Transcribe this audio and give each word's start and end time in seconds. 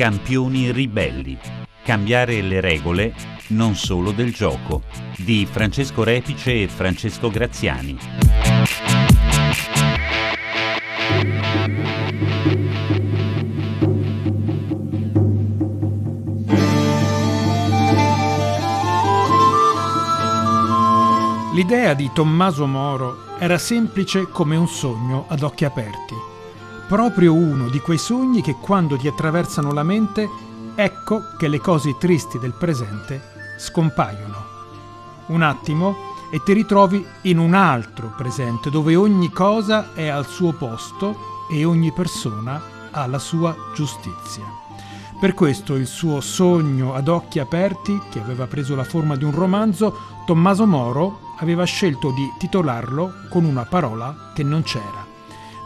Campioni 0.00 0.72
ribelli. 0.72 1.38
Cambiare 1.84 2.40
le 2.40 2.62
regole 2.62 3.14
non 3.48 3.74
solo 3.74 4.12
del 4.12 4.32
gioco. 4.32 4.80
Di 5.14 5.44
Francesco 5.44 6.02
Repice 6.02 6.62
e 6.62 6.68
Francesco 6.68 7.28
Graziani. 7.28 7.98
L'idea 21.52 21.92
di 21.92 22.10
Tommaso 22.14 22.66
Moro 22.66 23.36
era 23.38 23.58
semplice 23.58 24.30
come 24.30 24.56
un 24.56 24.66
sogno 24.66 25.26
ad 25.28 25.42
occhi 25.42 25.66
aperti. 25.66 26.29
Proprio 26.90 27.32
uno 27.32 27.68
di 27.68 27.78
quei 27.78 27.98
sogni 27.98 28.42
che 28.42 28.56
quando 28.56 28.96
ti 28.96 29.06
attraversano 29.06 29.70
la 29.72 29.84
mente, 29.84 30.28
ecco 30.74 31.22
che 31.38 31.46
le 31.46 31.60
cose 31.60 31.96
tristi 31.96 32.36
del 32.40 32.52
presente 32.52 33.54
scompaiono. 33.58 34.44
Un 35.26 35.40
attimo 35.42 35.94
e 36.32 36.42
ti 36.42 36.52
ritrovi 36.52 37.06
in 37.22 37.38
un 37.38 37.54
altro 37.54 38.12
presente 38.16 38.70
dove 38.70 38.96
ogni 38.96 39.30
cosa 39.30 39.94
è 39.94 40.08
al 40.08 40.26
suo 40.26 40.52
posto 40.52 41.46
e 41.48 41.64
ogni 41.64 41.92
persona 41.92 42.60
ha 42.90 43.06
la 43.06 43.20
sua 43.20 43.54
giustizia. 43.72 44.42
Per 45.20 45.32
questo 45.32 45.76
il 45.76 45.86
suo 45.86 46.20
sogno 46.20 46.94
ad 46.94 47.06
occhi 47.06 47.38
aperti, 47.38 48.00
che 48.10 48.18
aveva 48.18 48.48
preso 48.48 48.74
la 48.74 48.82
forma 48.82 49.14
di 49.14 49.22
un 49.22 49.32
romanzo, 49.32 49.96
Tommaso 50.26 50.66
Moro 50.66 51.20
aveva 51.38 51.62
scelto 51.62 52.10
di 52.10 52.32
titolarlo 52.36 53.12
con 53.28 53.44
una 53.44 53.64
parola 53.64 54.32
che 54.34 54.42
non 54.42 54.64
c'era. 54.64 55.06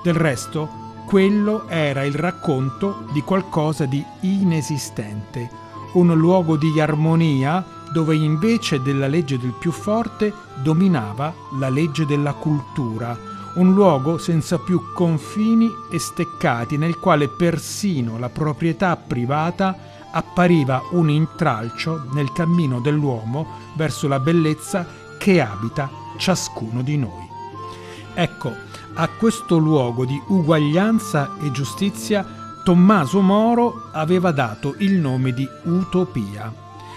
Del 0.02 0.14
resto, 0.14 0.83
quello 1.06 1.68
era 1.68 2.04
il 2.04 2.14
racconto 2.14 3.06
di 3.12 3.20
qualcosa 3.22 3.84
di 3.84 4.04
inesistente, 4.20 5.48
un 5.92 6.12
luogo 6.14 6.56
di 6.56 6.80
armonia 6.80 7.64
dove 7.92 8.16
invece 8.16 8.82
della 8.82 9.06
legge 9.06 9.38
del 9.38 9.52
più 9.52 9.70
forte 9.70 10.32
dominava 10.62 11.32
la 11.58 11.68
legge 11.68 12.06
della 12.06 12.32
cultura, 12.32 13.16
un 13.54 13.72
luogo 13.72 14.18
senza 14.18 14.58
più 14.58 14.92
confini 14.92 15.70
e 15.90 15.98
steccati 15.98 16.76
nel 16.76 16.98
quale 16.98 17.28
persino 17.28 18.18
la 18.18 18.28
proprietà 18.28 18.96
privata 18.96 19.92
appariva 20.10 20.82
un 20.92 21.10
intralcio 21.10 22.06
nel 22.12 22.32
cammino 22.32 22.80
dell'uomo 22.80 23.46
verso 23.74 24.08
la 24.08 24.18
bellezza 24.18 24.86
che 25.18 25.40
abita 25.40 25.88
ciascuno 26.16 26.82
di 26.82 26.96
noi. 26.96 27.28
Ecco, 28.14 28.52
a 28.94 29.08
questo 29.08 29.56
luogo 29.56 30.04
di 30.04 30.20
uguaglianza 30.28 31.36
e 31.40 31.50
giustizia 31.50 32.42
Tommaso 32.62 33.20
Moro 33.20 33.88
aveva 33.92 34.30
dato 34.30 34.74
il 34.78 34.94
nome 34.94 35.32
di 35.32 35.46
utopia. 35.64 36.52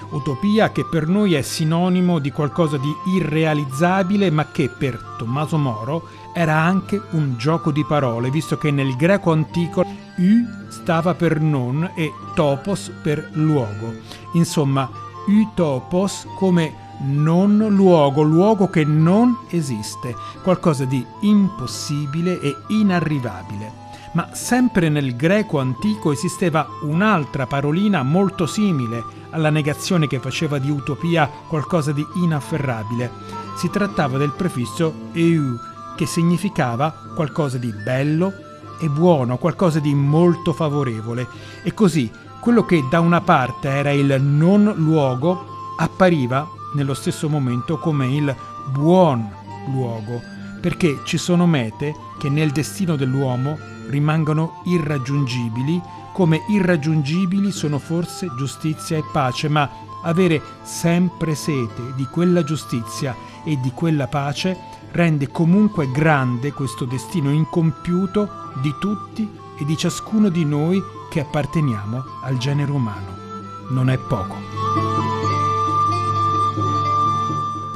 Utopia 0.09 0.71
che 0.71 0.85
per 0.85 1.07
noi 1.07 1.33
è 1.33 1.41
sinonimo 1.41 2.19
di 2.19 2.31
qualcosa 2.31 2.77
di 2.77 2.93
irrealizzabile, 3.15 4.29
ma 4.29 4.45
che 4.51 4.69
per 4.69 5.15
Tommaso 5.17 5.57
Moro 5.57 6.07
era 6.33 6.55
anche 6.55 7.01
un 7.11 7.35
gioco 7.37 7.71
di 7.71 7.83
parole, 7.83 8.29
visto 8.29 8.57
che 8.57 8.71
nel 8.71 8.95
greco 8.95 9.31
antico 9.31 9.81
U 9.81 10.69
stava 10.69 11.15
per 11.15 11.41
non 11.41 11.91
e 11.95 12.13
topos 12.35 12.91
per 13.01 13.29
luogo. 13.33 13.93
Insomma, 14.33 14.89
utopos 15.27 16.25
come 16.37 16.86
non 16.99 17.57
luogo, 17.69 18.21
luogo 18.21 18.69
che 18.69 18.83
non 18.83 19.37
esiste, 19.49 20.15
qualcosa 20.43 20.85
di 20.85 21.05
impossibile 21.21 22.39
e 22.39 22.55
inarrivabile. 22.67 23.85
Ma 24.13 24.29
sempre 24.33 24.89
nel 24.89 25.15
greco 25.15 25.59
antico 25.59 26.11
esisteva 26.11 26.67
un'altra 26.83 27.45
parolina 27.45 28.01
molto 28.03 28.45
simile 28.45 29.03
alla 29.31 29.49
negazione 29.49 30.07
che 30.07 30.19
faceva 30.19 30.57
di 30.57 30.69
utopia 30.69 31.29
qualcosa 31.47 31.91
di 31.91 32.05
inafferrabile. 32.15 33.11
Si 33.55 33.69
trattava 33.69 34.17
del 34.17 34.31
prefisso 34.31 34.93
eu, 35.11 35.57
che 35.95 36.05
significava 36.05 36.93
qualcosa 37.15 37.57
di 37.57 37.71
bello 37.71 38.33
e 38.79 38.89
buono, 38.89 39.37
qualcosa 39.37 39.79
di 39.79 39.93
molto 39.93 40.53
favorevole. 40.53 41.27
E 41.63 41.73
così 41.73 42.09
quello 42.39 42.65
che 42.65 42.83
da 42.89 42.99
una 42.99 43.21
parte 43.21 43.67
era 43.67 43.91
il 43.91 44.21
non 44.21 44.73
luogo 44.77 45.75
appariva 45.77 46.47
nello 46.73 46.93
stesso 46.93 47.29
momento 47.29 47.77
come 47.77 48.07
il 48.07 48.35
buon 48.71 49.29
luogo, 49.71 50.21
perché 50.61 50.99
ci 51.03 51.17
sono 51.17 51.45
mete 51.45 51.93
che 52.17 52.29
nel 52.29 52.51
destino 52.51 52.95
dell'uomo 52.95 53.57
rimangono 53.89 54.61
irraggiungibili, 54.65 55.81
come 56.13 56.43
irraggiungibili 56.49 57.51
sono 57.51 57.79
forse 57.79 58.27
giustizia 58.37 58.97
e 58.97 59.03
pace, 59.11 59.47
ma 59.49 59.69
avere 60.03 60.41
sempre 60.63 61.35
sete 61.35 61.93
di 61.95 62.05
quella 62.05 62.43
giustizia 62.43 63.15
e 63.43 63.59
di 63.59 63.71
quella 63.71 64.07
pace 64.07 64.57
rende 64.91 65.27
comunque 65.29 65.91
grande 65.91 66.51
questo 66.53 66.85
destino 66.85 67.29
incompiuto 67.29 68.51
di 68.61 68.73
tutti 68.79 69.29
e 69.59 69.65
di 69.65 69.77
ciascuno 69.77 70.29
di 70.29 70.45
noi 70.45 70.81
che 71.09 71.21
apparteniamo 71.21 72.03
al 72.23 72.37
genere 72.37 72.71
umano. 72.71 73.25
Non 73.69 73.89
è 73.89 73.97
poco. 73.97 74.86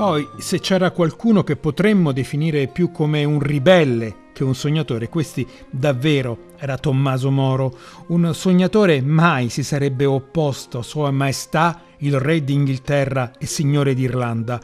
Poi, 0.01 0.27
se 0.39 0.59
c'era 0.59 0.89
qualcuno 0.89 1.43
che 1.43 1.55
potremmo 1.57 2.11
definire 2.11 2.65
più 2.65 2.89
come 2.89 3.23
un 3.23 3.39
ribelle 3.39 4.29
che 4.33 4.43
un 4.43 4.55
sognatore, 4.55 5.09
questi 5.09 5.47
davvero 5.69 6.53
era 6.57 6.79
Tommaso 6.79 7.29
Moro. 7.29 7.77
Un 8.07 8.33
sognatore 8.33 9.03
mai 9.03 9.49
si 9.49 9.61
sarebbe 9.61 10.05
opposto 10.05 10.79
a 10.79 10.81
Sua 10.81 11.11
Maestà, 11.11 11.81
il 11.97 12.19
Re 12.19 12.43
d'Inghilterra 12.43 13.33
e 13.37 13.45
Signore 13.45 13.93
d'Irlanda. 13.93 14.59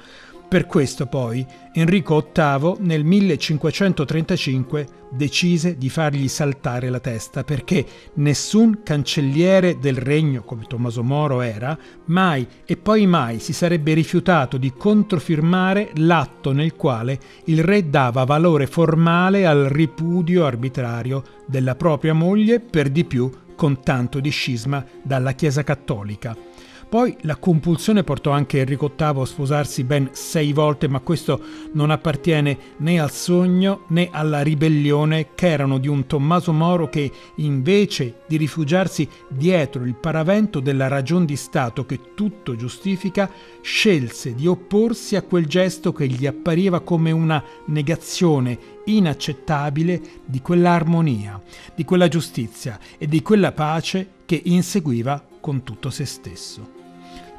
Per 0.49 0.65
questo 0.65 1.07
poi 1.07 1.45
Enrico 1.73 2.31
VIII 2.33 2.75
nel 2.79 3.03
1535 3.03 4.87
decise 5.11 5.77
di 5.77 5.89
fargli 5.89 6.29
saltare 6.29 6.89
la 6.89 7.01
testa 7.01 7.43
perché 7.43 7.85
nessun 8.13 8.79
cancelliere 8.81 9.77
del 9.77 9.97
regno 9.97 10.43
come 10.43 10.63
Tommaso 10.65 11.03
Moro 11.03 11.41
era 11.41 11.77
mai 12.05 12.47
e 12.65 12.77
poi 12.77 13.05
mai 13.05 13.39
si 13.39 13.51
sarebbe 13.51 13.93
rifiutato 13.93 14.55
di 14.55 14.71
controfirmare 14.71 15.91
l'atto 15.95 16.53
nel 16.53 16.75
quale 16.75 17.19
il 17.45 17.61
re 17.61 17.89
dava 17.89 18.23
valore 18.23 18.67
formale 18.67 19.45
al 19.45 19.65
ripudio 19.65 20.45
arbitrario 20.45 21.23
della 21.45 21.75
propria 21.75 22.13
moglie 22.13 22.61
per 22.61 22.89
di 22.89 23.03
più 23.03 23.29
con 23.53 23.81
tanto 23.81 24.21
di 24.21 24.29
scisma 24.29 24.85
dalla 25.03 25.33
Chiesa 25.33 25.63
cattolica. 25.63 26.46
Poi 26.89 27.17
la 27.23 27.35
compulsione 27.35 28.05
portò 28.05 28.31
anche 28.31 28.59
Enrico 28.59 28.93
VIII 28.95 29.21
a 29.21 29.25
sposarsi 29.25 29.83
ben 29.83 30.11
sei 30.13 30.53
volte, 30.53 30.87
ma 30.87 31.01
questo 31.01 31.41
non 31.73 31.91
appartiene 31.91 32.57
né 32.77 32.97
al 32.97 33.11
sogno 33.11 33.83
né 33.87 34.07
alla 34.09 34.41
ribellione 34.41 35.33
che 35.35 35.49
erano 35.49 35.79
di 35.79 35.89
un 35.89 36.05
Tommaso 36.05 36.53
Moro 36.53 36.87
che, 36.87 37.11
invece 37.35 38.21
di 38.25 38.37
rifugiarsi 38.37 39.05
dietro 39.27 39.83
il 39.83 39.95
paravento 39.95 40.61
della 40.61 40.87
ragion 40.87 41.25
di 41.25 41.35
Stato 41.35 41.85
che 41.85 42.13
tutto 42.15 42.55
giustifica, 42.55 43.29
scelse 43.59 44.33
di 44.33 44.47
opporsi 44.47 45.17
a 45.17 45.23
quel 45.23 45.45
gesto 45.45 45.91
che 45.91 46.07
gli 46.07 46.25
appariva 46.25 46.79
come 46.79 47.11
una 47.11 47.43
negazione 47.65 48.57
inaccettabile 48.85 50.01
di 50.23 50.39
quell'armonia, 50.41 51.41
di 51.75 51.83
quella 51.83 52.07
giustizia 52.07 52.79
e 52.97 53.07
di 53.07 53.21
quella 53.21 53.51
pace 53.51 54.11
che 54.25 54.41
inseguiva 54.45 55.21
con 55.41 55.63
tutto 55.63 55.89
se 55.89 56.05
stesso. 56.05 56.76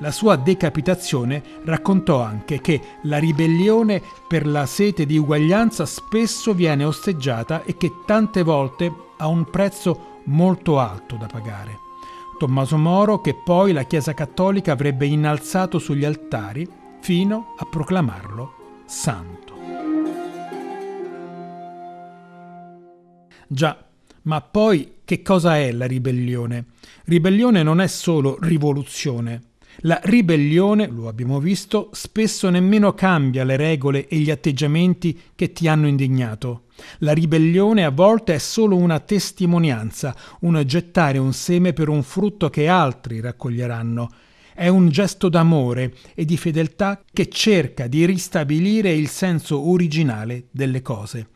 La 0.01 0.13
sua 0.13 0.37
decapitazione 0.37 1.43
raccontò 1.65 2.23
anche 2.23 2.61
che 2.61 2.81
la 3.03 3.19
ribellione 3.19 4.01
per 4.29 4.47
la 4.47 4.65
sete 4.65 5.05
di 5.07 5.19
uguaglianza 5.19 5.87
spesso 5.87 6.55
viene 6.55 6.85
osteggiata 6.85 7.65
e 7.65 7.77
che 7.77 7.93
tante 8.07 8.43
volte 8.43 8.93
ha 9.17 9.27
un 9.27 9.51
prezzo 9.51 10.21
molto 10.25 10.79
alto 10.79 11.17
da 11.17 11.27
pagare. 11.27 11.87
Tommaso 12.39 12.77
Moro 12.77 13.21
che 13.21 13.35
poi 13.35 13.73
la 13.73 13.83
Chiesa 13.83 14.15
Cattolica 14.15 14.71
avrebbe 14.71 15.07
innalzato 15.07 15.81
sugli 15.81 16.05
altari 16.05 16.69
fino 17.01 17.55
a 17.59 17.65
proclamarlo 17.65 18.83
santo. 18.87 19.57
Già, 23.49 23.85
ma 24.23 24.41
poi 24.43 24.99
che 25.05 25.23
cosa 25.23 25.57
è 25.57 25.73
la 25.73 25.87
ribellione? 25.87 26.67
Ribellione 27.07 27.65
non 27.65 27.81
è 27.81 27.89
solo 27.89 28.37
rivoluzione, 28.41 29.43
la 29.83 30.01
ribellione, 30.03 30.89
lo 30.89 31.07
abbiamo 31.07 31.39
visto, 31.39 31.91
spesso 31.93 32.51
nemmeno 32.51 32.95
cambia 32.95 33.45
le 33.45 33.57
regole 33.57 34.09
e 34.09 34.17
gli 34.17 34.31
atteggiamenti 34.31 35.17
che 35.37 35.53
ti 35.53 35.69
hanno 35.69 35.87
indignato. 35.87 36.65
La 36.99 37.13
ribellione 37.13 37.85
a 37.85 37.91
volte 37.91 38.35
è 38.35 38.39
solo 38.39 38.77
una 38.77 38.99
testimonianza, 38.99 40.17
un 40.41 40.61
gettare 40.67 41.19
un 41.19 41.33
seme 41.33 41.73
per 41.73 41.89
un 41.89 42.03
frutto 42.03 42.51
che 42.51 42.67
altri 42.67 43.21
raccoglieranno. 43.21 44.11
È 44.53 44.67
un 44.67 44.89
gesto 44.89 45.29
d'amore 45.29 45.95
e 46.15 46.25
di 46.25 46.37
fedeltà 46.37 47.01
che 47.13 47.29
cerca 47.29 47.87
di 47.87 48.05
ristabilire 48.05 48.93
il 48.93 49.09
senso 49.09 49.69
originale 49.69 50.49
delle 50.51 50.83
cose. 50.83 51.29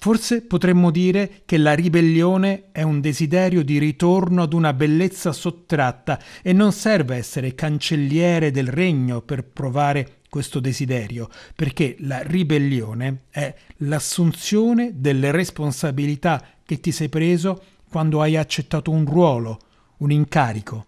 Forse 0.00 0.40
potremmo 0.40 0.90
dire 0.90 1.42
che 1.44 1.58
la 1.58 1.74
ribellione 1.74 2.68
è 2.72 2.80
un 2.80 3.02
desiderio 3.02 3.62
di 3.62 3.78
ritorno 3.78 4.40
ad 4.40 4.54
una 4.54 4.72
bellezza 4.72 5.30
sottratta 5.30 6.18
e 6.40 6.54
non 6.54 6.72
serve 6.72 7.16
essere 7.16 7.54
cancelliere 7.54 8.50
del 8.50 8.68
regno 8.68 9.20
per 9.20 9.44
provare 9.44 10.20
questo 10.30 10.58
desiderio, 10.58 11.28
perché 11.54 11.96
la 11.98 12.22
ribellione 12.22 13.24
è 13.28 13.54
l'assunzione 13.78 14.92
delle 14.94 15.32
responsabilità 15.32 16.42
che 16.64 16.80
ti 16.80 16.92
sei 16.92 17.10
preso 17.10 17.62
quando 17.86 18.22
hai 18.22 18.38
accettato 18.38 18.90
un 18.90 19.04
ruolo, 19.04 19.58
un 19.98 20.10
incarico. 20.10 20.86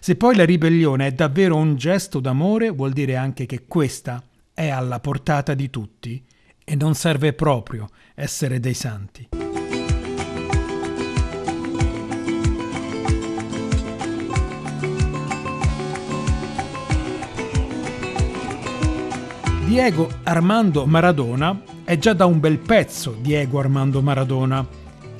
Se 0.00 0.16
poi 0.16 0.36
la 0.36 0.46
ribellione 0.46 1.08
è 1.08 1.12
davvero 1.12 1.56
un 1.56 1.76
gesto 1.76 2.18
d'amore, 2.18 2.70
vuol 2.70 2.94
dire 2.94 3.16
anche 3.16 3.44
che 3.44 3.66
questa 3.66 4.24
è 4.54 4.70
alla 4.70 5.00
portata 5.00 5.52
di 5.52 5.68
tutti 5.68 6.24
e 6.64 6.74
non 6.74 6.94
serve 6.94 7.32
proprio 7.34 7.88
essere 8.14 8.58
dei 8.58 8.74
santi. 8.74 9.28
Diego 19.66 20.08
Armando 20.22 20.86
Maradona 20.86 21.62
è 21.84 21.98
già 21.98 22.12
da 22.12 22.26
un 22.26 22.38
bel 22.38 22.58
pezzo 22.58 23.16
Diego 23.20 23.58
Armando 23.58 24.02
Maradona 24.02 24.64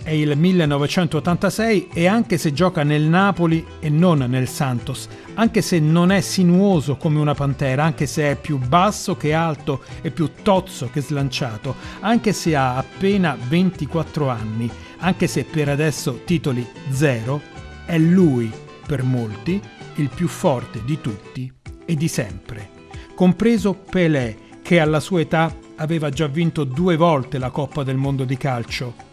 è 0.05 0.11
il 0.11 0.37
1986 0.37 1.89
e 1.95 2.07
anche 2.07 2.37
se 2.37 2.53
gioca 2.53 2.83
nel 2.83 3.03
Napoli 3.03 3.65
e 3.81 3.89
non 3.89 4.19
nel 4.19 4.47
Santos, 4.47 5.09
anche 5.33 5.63
se 5.63 5.81
non 5.81 6.13
è 6.13 6.21
sinuoso 6.21 6.97
come 6.97 7.19
una 7.19 7.33
pantera, 7.33 7.85
anche 7.85 8.05
se 8.05 8.31
è 8.31 8.37
più 8.37 8.59
basso 8.59 9.17
che 9.17 9.33
alto 9.33 9.83
e 10.03 10.11
più 10.11 10.31
tozzo 10.43 10.91
che 10.91 11.01
slanciato, 11.01 11.75
anche 12.01 12.35
se 12.35 12.55
ha 12.55 12.77
appena 12.77 13.35
24 13.49 14.29
anni, 14.29 14.71
anche 14.99 15.27
se 15.27 15.45
per 15.45 15.71
adesso 15.71 16.21
titoli 16.27 16.65
zero, 16.91 17.41
è 17.87 17.97
lui, 17.97 18.53
per 18.87 19.03
molti, 19.03 19.59
il 19.95 20.11
più 20.15 20.29
forte 20.29 20.83
di 20.85 21.01
tutti 21.01 21.51
e 21.87 21.95
di 21.95 22.09
sempre. 22.09 22.69
Compreso 23.15 23.73
Pelé, 23.73 24.37
che 24.61 24.81
alla 24.81 25.01
sua 25.01 25.21
età 25.21 25.51
aveva 25.77 26.11
già 26.11 26.27
vinto 26.27 26.65
due 26.65 26.97
volte 26.97 27.39
la 27.39 27.49
Coppa 27.49 27.83
del 27.83 27.97
Mondo 27.97 28.25
di 28.25 28.37
calcio 28.37 29.04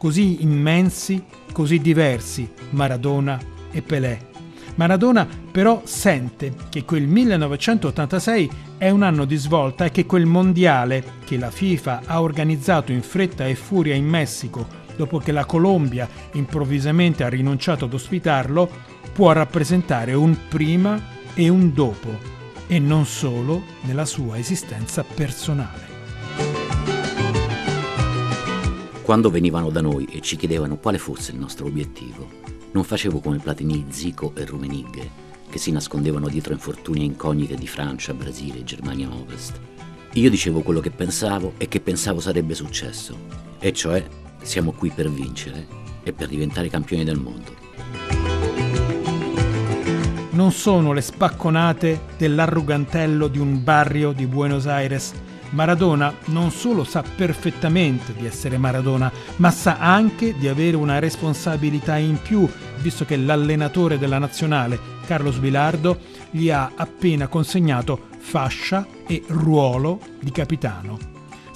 così 0.00 0.42
immensi, 0.42 1.22
così 1.52 1.78
diversi, 1.78 2.50
Maradona 2.70 3.38
e 3.70 3.82
Pelé. 3.82 4.28
Maradona 4.76 5.28
però 5.50 5.82
sente 5.84 6.54
che 6.70 6.86
quel 6.86 7.06
1986 7.06 8.50
è 8.78 8.88
un 8.88 9.02
anno 9.02 9.26
di 9.26 9.36
svolta 9.36 9.84
e 9.84 9.90
che 9.90 10.06
quel 10.06 10.24
mondiale 10.24 11.04
che 11.26 11.36
la 11.36 11.50
FIFA 11.50 12.00
ha 12.06 12.22
organizzato 12.22 12.92
in 12.92 13.02
fretta 13.02 13.46
e 13.46 13.54
furia 13.54 13.94
in 13.94 14.06
Messico 14.06 14.66
dopo 14.96 15.18
che 15.18 15.32
la 15.32 15.44
Colombia 15.44 16.08
improvvisamente 16.32 17.22
ha 17.22 17.28
rinunciato 17.28 17.84
ad 17.84 17.92
ospitarlo, 17.92 18.70
può 19.12 19.32
rappresentare 19.32 20.14
un 20.14 20.34
prima 20.48 20.98
e 21.34 21.50
un 21.50 21.74
dopo, 21.74 22.18
e 22.66 22.78
non 22.78 23.04
solo 23.04 23.64
nella 23.82 24.06
sua 24.06 24.38
esistenza 24.38 25.04
personale. 25.04 25.89
Quando 29.10 29.28
venivano 29.28 29.70
da 29.70 29.80
noi 29.80 30.04
e 30.04 30.20
ci 30.20 30.36
chiedevano 30.36 30.76
quale 30.76 30.96
fosse 30.96 31.32
il 31.32 31.38
nostro 31.38 31.66
obiettivo, 31.66 32.28
non 32.70 32.84
facevo 32.84 33.18
come 33.18 33.38
Platini, 33.38 33.86
Zico 33.88 34.32
e 34.36 34.44
Rumenigge, 34.44 35.10
che 35.50 35.58
si 35.58 35.72
nascondevano 35.72 36.28
dietro 36.28 36.52
infortuni 36.52 37.00
e 37.00 37.06
incognite 37.06 37.56
di 37.56 37.66
Francia, 37.66 38.14
Brasile 38.14 38.60
e 38.60 38.64
Germania 38.64 39.12
Ovest. 39.12 39.58
Io 40.12 40.30
dicevo 40.30 40.60
quello 40.60 40.78
che 40.78 40.92
pensavo 40.92 41.54
e 41.58 41.66
che 41.66 41.80
pensavo 41.80 42.20
sarebbe 42.20 42.54
successo, 42.54 43.16
e 43.58 43.72
cioè 43.72 44.06
siamo 44.42 44.70
qui 44.70 44.90
per 44.90 45.10
vincere 45.10 45.66
e 46.04 46.12
per 46.12 46.28
diventare 46.28 46.68
campioni 46.68 47.02
del 47.02 47.18
mondo. 47.18 47.52
Non 50.30 50.52
sono 50.52 50.92
le 50.92 51.00
spacconate 51.00 52.02
dell'arrugantello 52.16 53.26
di 53.26 53.40
un 53.40 53.60
barrio 53.64 54.12
di 54.12 54.28
Buenos 54.28 54.68
Aires 54.68 55.12
Maradona 55.50 56.14
non 56.26 56.50
solo 56.50 56.84
sa 56.84 57.02
perfettamente 57.02 58.12
di 58.12 58.26
essere 58.26 58.58
Maradona, 58.58 59.10
ma 59.36 59.50
sa 59.50 59.78
anche 59.78 60.36
di 60.36 60.48
avere 60.48 60.76
una 60.76 60.98
responsabilità 60.98 61.96
in 61.96 62.20
più, 62.20 62.48
visto 62.78 63.04
che 63.04 63.16
l'allenatore 63.16 63.98
della 63.98 64.18
nazionale, 64.18 64.78
Carlos 65.06 65.38
Bilardo, 65.38 65.98
gli 66.30 66.50
ha 66.50 66.72
appena 66.74 67.26
consegnato 67.26 68.08
fascia 68.18 68.86
e 69.06 69.22
ruolo 69.26 70.00
di 70.20 70.30
capitano. 70.30 71.09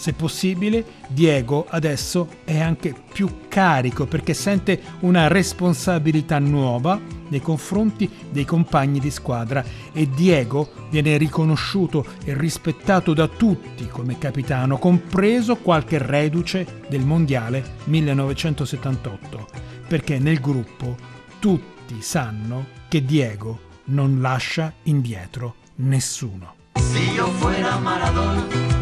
Se 0.04 0.12
possibile, 0.12 0.84
Diego 1.08 1.64
adesso 1.66 2.28
è 2.44 2.60
anche 2.60 2.94
più 3.10 3.48
carico 3.48 4.04
perché 4.04 4.34
sente 4.34 4.78
una 5.00 5.28
responsabilità 5.28 6.38
nuova 6.38 7.00
nei 7.28 7.40
confronti 7.40 8.10
dei 8.30 8.44
compagni 8.44 9.00
di 9.00 9.10
squadra 9.10 9.64
e 9.94 10.10
Diego 10.10 10.68
viene 10.90 11.16
riconosciuto 11.16 12.04
e 12.22 12.36
rispettato 12.36 13.14
da 13.14 13.28
tutti 13.28 13.88
come 13.88 14.18
capitano, 14.18 14.76
compreso 14.76 15.56
qualche 15.56 15.96
reduce 15.96 16.82
del 16.86 17.00
Mondiale 17.00 17.76
1978, 17.84 19.48
perché 19.88 20.18
nel 20.18 20.38
gruppo 20.38 20.96
tutti 21.38 22.02
sanno 22.02 22.66
che 22.88 23.02
Diego 23.06 23.58
non 23.84 24.20
lascia 24.20 24.70
indietro 24.82 25.54
nessuno. 25.76 26.56
Se 26.74 26.98
io 26.98 27.26
fuera 27.28 27.78
Maradona 27.78 28.73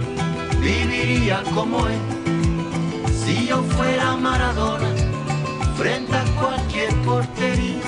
viviría 0.63 1.43
como 1.53 1.87
él. 1.89 1.99
Si 3.13 3.47
yo 3.47 3.63
fuera 3.63 4.17
Maradona, 4.17 4.89
frente 5.75 6.15
a 6.15 6.25
cualquier 6.41 6.95
portería. 7.05 7.81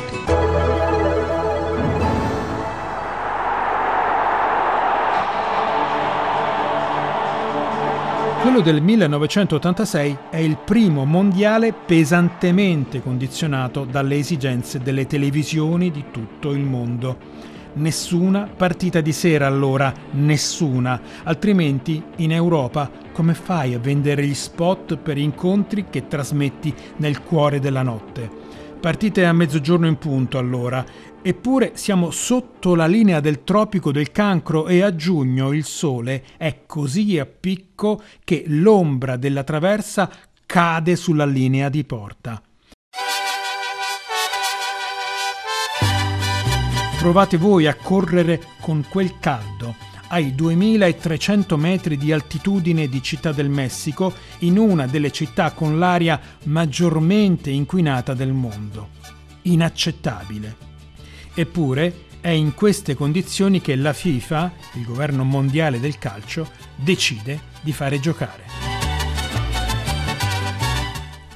Quello 8.43 8.61
del 8.61 8.83
1986 8.83 10.19
è 10.29 10.37
il 10.37 10.59
primo 10.63 11.07
mondiale 11.07 11.73
pesantemente 11.73 13.01
condizionato 13.01 13.87
dalle 13.87 14.19
esigenze 14.19 14.81
delle 14.81 15.07
televisioni 15.07 15.91
di 15.91 16.05
tutto 16.11 16.53
il 16.53 16.61
mondo. 16.61 17.54
Nessuna 17.77 18.49
partita 18.57 19.01
di 19.01 19.11
sera 19.11 19.49
allora, 19.49 19.93
nessuna, 20.13 21.01
altrimenti 21.25 22.01
in 22.19 22.31
Europa 22.31 22.89
come 23.11 23.35
fai 23.35 23.75
a 23.75 23.81
vendere 23.81 24.25
gli 24.25 24.35
spot 24.35 24.97
per 24.97 25.19
incontri 25.19 25.87
che 25.91 26.07
trasmetti 26.07 26.73
nel 26.99 27.23
cuore 27.23 27.59
della 27.59 27.83
notte? 27.83 28.31
Partite 28.79 29.27
a 29.27 29.33
mezzogiorno 29.33 29.89
in 29.89 29.97
punto 29.97 30.39
allora, 30.39 30.85
eppure 31.21 31.73
siamo 31.75 32.13
sotto 32.13 32.77
la 32.77 32.87
linea 32.87 33.19
del 33.19 33.43
tropico 33.43 33.91
del 33.91 34.13
cancro 34.13 34.69
e 34.69 34.81
a 34.81 34.95
giugno 34.95 35.53
il 35.53 35.65
sole 35.65 36.23
è 36.37 36.61
così 36.67 37.19
a 37.19 37.27
picco 37.27 38.01
che 38.23 38.45
l'ombra 38.47 39.17
della 39.17 39.43
traversa 39.43 40.09
cade 40.47 40.95
sulla 40.95 41.27
linea 41.27 41.69
di 41.69 41.83
porta. 41.83 42.41
Provate 47.05 47.37
voi 47.37 47.67
a 47.67 47.75
correre 47.75 48.43
con 48.61 48.83
quel 48.89 49.19
caldo 49.21 49.75
ai 50.09 50.35
2300 50.35 51.59
metri 51.59 51.99
di 51.99 52.13
altitudine 52.13 52.89
di 52.89 53.03
Città 53.03 53.31
del 53.31 53.51
Messico, 53.51 54.15
in 54.39 54.57
una 54.57 54.87
delle 54.87 55.11
città 55.11 55.53
con 55.53 55.79
l'aria 55.79 56.19
maggiormente 56.45 57.51
inquinata 57.51 58.15
del 58.15 58.33
mondo. 58.33 58.89
Inaccettabile. 59.43 60.57
Eppure 61.35 62.07
è 62.23 62.31
in 62.31 62.55
queste 62.55 62.95
condizioni 62.95 63.61
che 63.61 63.77
la 63.77 63.93
FIFA, 63.93 64.53
il 64.77 64.87
governo 64.87 65.25
mondiale 65.25 65.81
del 65.81 65.99
calcio, 65.99 66.49
decide 66.75 67.39
di 67.61 67.75
fare 67.75 68.01
giocare. 68.01 68.45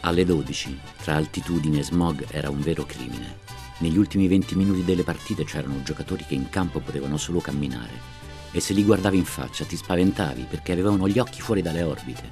Alle 0.01 0.25
12, 0.25 0.79
tra 1.03 1.17
altitudine 1.17 1.81
e 1.81 1.85
smog, 1.85 2.25
era 2.31 2.49
un 2.49 2.61
vero 2.61 2.87
crimine. 2.87 3.48
Negli 3.81 3.97
ultimi 3.97 4.27
20 4.27 4.57
minuti 4.57 4.85
delle 4.85 5.05
partite 5.05 5.45
c'erano 5.45 5.83
giocatori 5.85 6.25
che 6.27 6.35
in 6.35 6.49
campo 6.49 6.81
potevano 6.81 7.17
solo 7.17 7.41
camminare 7.41 8.17
e 8.51 8.61
se 8.61 8.73
li 8.73 8.83
guardavi 8.83 9.17
in 9.17 9.25
faccia 9.25 9.65
ti 9.65 9.77
spaventavi 9.77 10.47
perché 10.49 10.73
avevano 10.73 11.07
gli 11.09 11.19
occhi 11.19 11.41
fuori 11.41 11.63
dalle 11.63 11.83
orbite. 11.83 12.23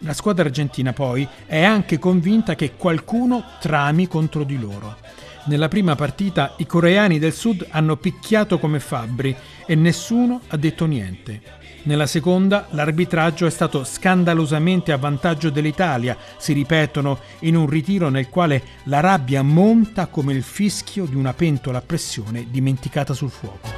La 0.00 0.12
squadra 0.12 0.44
argentina 0.44 0.92
poi 0.92 1.26
è 1.46 1.62
anche 1.62 1.98
convinta 1.98 2.54
che 2.54 2.72
qualcuno 2.76 3.42
trami 3.58 4.06
contro 4.06 4.44
di 4.44 4.58
loro. 4.58 4.98
Nella 5.46 5.68
prima 5.68 5.94
partita 5.94 6.54
i 6.56 6.66
coreani 6.66 7.18
del 7.18 7.34
sud 7.34 7.66
hanno 7.68 7.96
picchiato 7.96 8.58
come 8.58 8.80
fabbri 8.80 9.36
e 9.66 9.74
nessuno 9.74 10.40
ha 10.48 10.56
detto 10.56 10.86
niente. 10.86 11.42
Nella 11.82 12.06
seconda 12.06 12.66
l'arbitraggio 12.70 13.44
è 13.44 13.50
stato 13.50 13.84
scandalosamente 13.84 14.90
a 14.90 14.96
vantaggio 14.96 15.50
dell'Italia, 15.50 16.16
si 16.38 16.54
ripetono 16.54 17.18
in 17.40 17.56
un 17.56 17.68
ritiro 17.68 18.08
nel 18.08 18.30
quale 18.30 18.62
la 18.84 19.00
rabbia 19.00 19.42
monta 19.42 20.06
come 20.06 20.32
il 20.32 20.42
fischio 20.42 21.04
di 21.04 21.14
una 21.14 21.34
pentola 21.34 21.76
a 21.76 21.82
pressione 21.82 22.46
dimenticata 22.48 23.12
sul 23.12 23.30
fuoco. 23.30 23.68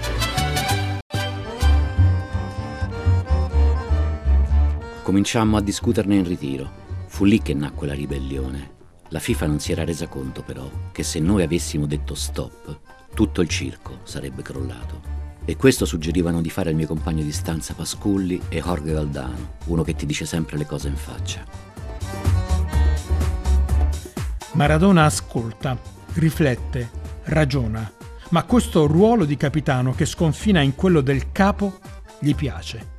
Cominciammo 5.02 5.56
a 5.56 5.62
discuterne 5.62 6.14
in 6.14 6.24
ritiro. 6.24 6.84
Fu 7.08 7.24
lì 7.24 7.42
che 7.42 7.54
nacque 7.54 7.88
la 7.88 7.94
ribellione. 7.94 8.75
La 9.10 9.20
FIFA 9.20 9.46
non 9.46 9.60
si 9.60 9.70
era 9.70 9.84
resa 9.84 10.08
conto 10.08 10.42
però 10.42 10.68
che 10.90 11.02
se 11.04 11.20
noi 11.20 11.42
avessimo 11.42 11.86
detto 11.86 12.14
stop, 12.14 12.78
tutto 13.14 13.40
il 13.40 13.48
circo 13.48 14.00
sarebbe 14.02 14.42
crollato. 14.42 15.14
E 15.44 15.54
questo 15.56 15.84
suggerivano 15.84 16.40
di 16.40 16.50
fare 16.50 16.70
al 16.70 16.74
mio 16.74 16.88
compagno 16.88 17.22
di 17.22 17.30
stanza 17.30 17.74
Pasculli 17.74 18.40
e 18.48 18.60
Jorge 18.60 18.92
Valdano, 18.92 19.54
uno 19.66 19.84
che 19.84 19.94
ti 19.94 20.06
dice 20.06 20.26
sempre 20.26 20.56
le 20.56 20.66
cose 20.66 20.88
in 20.88 20.96
faccia. 20.96 21.44
Maradona 24.54 25.04
ascolta, 25.04 25.78
riflette, 26.14 26.90
ragiona, 27.24 27.88
ma 28.30 28.42
questo 28.42 28.86
ruolo 28.86 29.24
di 29.24 29.36
capitano 29.36 29.94
che 29.94 30.04
sconfina 30.04 30.60
in 30.62 30.74
quello 30.74 31.00
del 31.00 31.30
capo 31.30 31.78
gli 32.18 32.34
piace. 32.34 32.94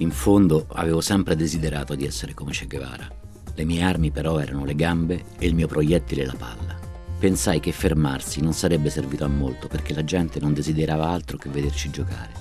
In 0.00 0.12
fondo 0.12 0.64
avevo 0.72 1.02
sempre 1.02 1.36
desiderato 1.36 1.94
di 1.94 2.06
essere 2.06 2.32
come 2.32 2.52
Che 2.52 2.66
Guevara. 2.66 3.06
Le 3.54 3.64
mie 3.64 3.82
armi 3.82 4.10
però 4.10 4.38
erano 4.38 4.64
le 4.64 4.74
gambe 4.74 5.24
e 5.38 5.46
il 5.46 5.54
mio 5.54 5.66
proiettile 5.66 6.24
la 6.24 6.34
palla. 6.38 6.78
Pensai 7.18 7.60
che 7.60 7.70
fermarsi 7.70 8.40
non 8.40 8.54
sarebbe 8.54 8.88
servito 8.88 9.24
a 9.24 9.28
molto 9.28 9.68
perché 9.68 9.92
la 9.92 10.02
gente 10.02 10.40
non 10.40 10.54
desiderava 10.54 11.06
altro 11.06 11.36
che 11.36 11.50
vederci 11.50 11.90
giocare. 11.90 12.32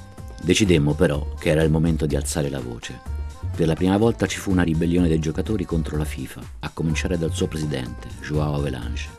Decidemmo 0.42 0.94
però 0.94 1.34
che 1.38 1.50
era 1.50 1.62
il 1.62 1.70
momento 1.70 2.06
di 2.06 2.16
alzare 2.16 2.50
la 2.50 2.62
voce. 2.62 2.98
Per 3.54 3.68
la 3.68 3.76
prima 3.76 3.98
volta 3.98 4.26
ci 4.26 4.38
fu 4.38 4.52
una 4.52 4.64
ribellione 4.64 5.10
dei 5.10 5.20
giocatori 5.20 5.66
contro 5.66 5.98
la 5.98 6.06
FIFA, 6.06 6.42
a 6.60 6.70
cominciare 6.70 7.18
dal 7.18 7.34
suo 7.34 7.48
presidente, 7.48 8.08
Joao 8.22 8.54
Avelange. 8.54 9.10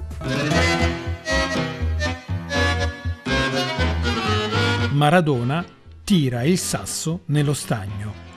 Maradona 4.92 5.62
tira 6.04 6.42
il 6.42 6.56
sasso 6.56 7.20
nello 7.26 7.52
stagno. 7.52 8.29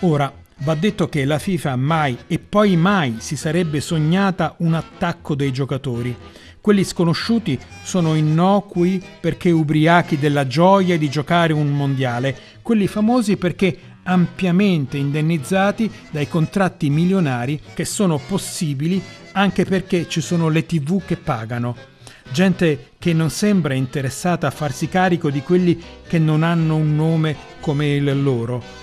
Ora, 0.00 0.32
va 0.60 0.74
detto 0.74 1.08
che 1.10 1.26
la 1.26 1.38
FIFA 1.38 1.76
mai 1.76 2.16
e 2.26 2.38
poi 2.38 2.74
mai 2.76 3.16
si 3.18 3.36
sarebbe 3.36 3.80
sognata 3.80 4.54
un 4.58 4.72
attacco 4.72 5.34
dei 5.34 5.52
giocatori. 5.52 6.16
Quelli 6.58 6.84
sconosciuti 6.84 7.58
sono 7.82 8.14
innocui 8.14 9.02
perché 9.20 9.50
ubriachi 9.50 10.18
della 10.18 10.46
gioia 10.46 10.96
di 10.96 11.10
giocare 11.10 11.52
un 11.52 11.68
mondiale, 11.68 12.36
quelli 12.62 12.86
famosi 12.86 13.36
perché 13.36 13.78
ampiamente 14.04 14.96
indennizzati 14.96 15.90
dai 16.10 16.28
contratti 16.28 16.88
milionari 16.88 17.60
che 17.74 17.84
sono 17.84 18.18
possibili 18.18 19.02
anche 19.32 19.64
perché 19.64 20.08
ci 20.08 20.22
sono 20.22 20.48
le 20.48 20.64
tv 20.64 21.04
che 21.04 21.16
pagano. 21.16 21.76
Gente 22.32 22.92
che 22.98 23.12
non 23.12 23.28
sembra 23.28 23.74
interessata 23.74 24.46
a 24.46 24.50
farsi 24.50 24.88
carico 24.88 25.30
di 25.30 25.42
quelli 25.42 25.78
che 26.06 26.18
non 26.18 26.42
hanno 26.42 26.76
un 26.76 26.94
nome 26.94 27.36
come 27.60 27.94
il 27.96 28.22
loro. 28.22 28.79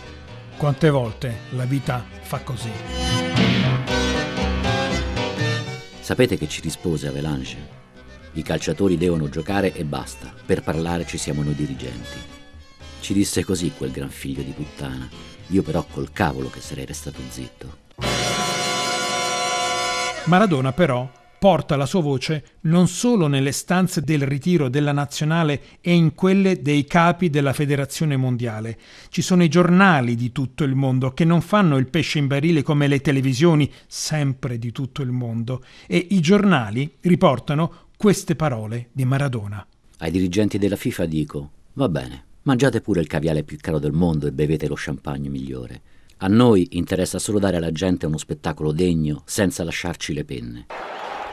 Quante 0.57 0.89
volte 0.89 1.41
la 1.51 1.65
vita 1.65 2.03
fa 2.21 2.39
così. 2.39 2.71
Sapete 5.99 6.35
che 6.35 6.47
ci 6.47 6.61
rispose 6.61 7.07
Avalanche? 7.07 7.75
I 8.31 8.41
calciatori 8.41 8.97
devono 8.97 9.29
giocare 9.29 9.71
e 9.71 9.85
basta. 9.85 10.33
Per 10.43 10.63
parlare 10.63 11.05
ci 11.05 11.19
siamo 11.19 11.43
noi 11.43 11.53
dirigenti. 11.53 12.17
Ci 13.01 13.13
disse 13.13 13.45
così 13.45 13.71
quel 13.77 13.91
gran 13.91 14.09
figlio 14.09 14.41
di 14.41 14.51
puttana. 14.51 15.07
Io 15.49 15.61
però 15.61 15.85
col 15.85 16.11
cavolo 16.11 16.49
che 16.49 16.59
sarei 16.59 16.85
restato 16.85 17.19
zitto. 17.29 17.77
Maradona 20.23 20.73
però 20.73 21.07
porta 21.39 21.75
la 21.75 21.86
sua 21.86 22.01
voce 22.01 22.58
non 22.62 22.88
solo 22.88 23.27
nelle 23.27 23.51
stanze 23.51 24.01
del 24.01 24.24
ritiro 24.24 24.70
della 24.70 24.91
nazionale 24.91 25.62
e 25.82 25.94
in 25.94 26.13
quelle 26.15 26.62
dei 26.62 26.86
capi 26.86 27.29
della 27.29 27.53
federazione 27.53 28.17
mondiale. 28.17 28.77
Ci 29.10 29.22
sono 29.22 29.44
i 29.44 29.50
giornali 29.50 30.15
di 30.15 30.32
tutto 30.32 30.63
il 30.63 30.75
mondo 30.75 31.13
che 31.13 31.25
non 31.25 31.41
fanno 31.41 31.77
il 31.77 31.89
pesce 31.89 32.17
in 32.17 32.27
barile 32.27 32.63
come 32.63 32.88
le 32.88 33.01
televisioni 33.01 33.72
sempre 33.88 34.58
di 34.58 34.72
tutto 34.72 35.01
il 35.01 35.12
mondo 35.12 35.63
e 35.86 36.08
i 36.10 36.20
giornali 36.20 36.98
riportano 37.01 37.86
queste 37.98 38.36
parole 38.36 38.89
di 38.91 39.06
Maradona. 39.06 39.65
Ai 40.00 40.12
dirigenti 40.12 40.58
della 40.58 40.75
FIFA 40.75 41.06
dico, 41.06 41.51
va 41.74 41.89
bene, 41.89 42.25
mangiate 42.44 42.82
pure 42.82 43.01
il 43.01 43.08
caviale 43.08 43.44
più 43.44 43.58
caro 43.60 43.79
del 43.79 43.91
mondo 43.91 44.27
e 44.27 44.32
bevete 44.32 44.67
lo 44.67 44.75
champagne 44.77 45.29
migliore. 45.29 45.82
A 46.17 46.27
noi 46.27 46.67
interessa 46.72 47.20
solo 47.20 47.38
dare 47.38 47.58
alla 47.58 47.72
gente 47.72 48.08
uno 48.08 48.17
spettacolo 48.17 48.72
degno 48.72 49.22
senza 49.25 49.63
lasciarci 49.63 50.13
le 50.13 50.25
penne. 50.25 50.65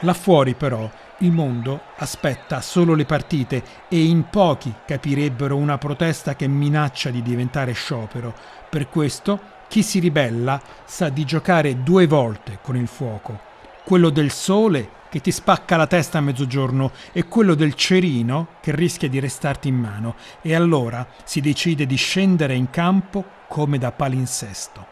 Là 0.01 0.13
fuori 0.13 0.55
però 0.55 0.89
il 1.19 1.31
mondo 1.31 1.79
aspetta 1.97 2.59
solo 2.59 2.93
le 2.93 3.05
partite 3.05 3.63
e 3.87 4.03
in 4.03 4.29
pochi 4.29 4.73
capirebbero 4.85 5.55
una 5.55 5.77
protesta 5.77 6.35
che 6.35 6.47
minaccia 6.47 7.09
di 7.09 7.21
diventare 7.21 7.71
sciopero. 7.71 8.33
Per 8.69 8.89
questo 8.89 9.39
chi 9.69 9.81
si 9.81 9.99
ribella 9.99 10.61
sa 10.83 11.09
di 11.09 11.23
giocare 11.23 11.81
due 11.81 12.07
volte 12.07 12.59
con 12.61 12.75
il 12.75 12.87
fuoco. 12.87 13.39
Quello 13.85 14.09
del 14.09 14.31
sole 14.31 14.89
che 15.09 15.21
ti 15.21 15.31
spacca 15.31 15.77
la 15.77 15.87
testa 15.87 16.17
a 16.17 16.21
mezzogiorno 16.21 16.91
e 17.13 17.27
quello 17.27 17.55
del 17.55 17.73
cerino 17.73 18.47
che 18.59 18.75
rischia 18.75 19.07
di 19.07 19.19
restarti 19.19 19.69
in 19.69 19.75
mano 19.75 20.15
e 20.41 20.53
allora 20.53 21.07
si 21.23 21.39
decide 21.39 21.85
di 21.85 21.95
scendere 21.95 22.53
in 22.53 22.69
campo 22.69 23.23
come 23.47 23.77
da 23.77 23.93
palinsesto. 23.93 24.85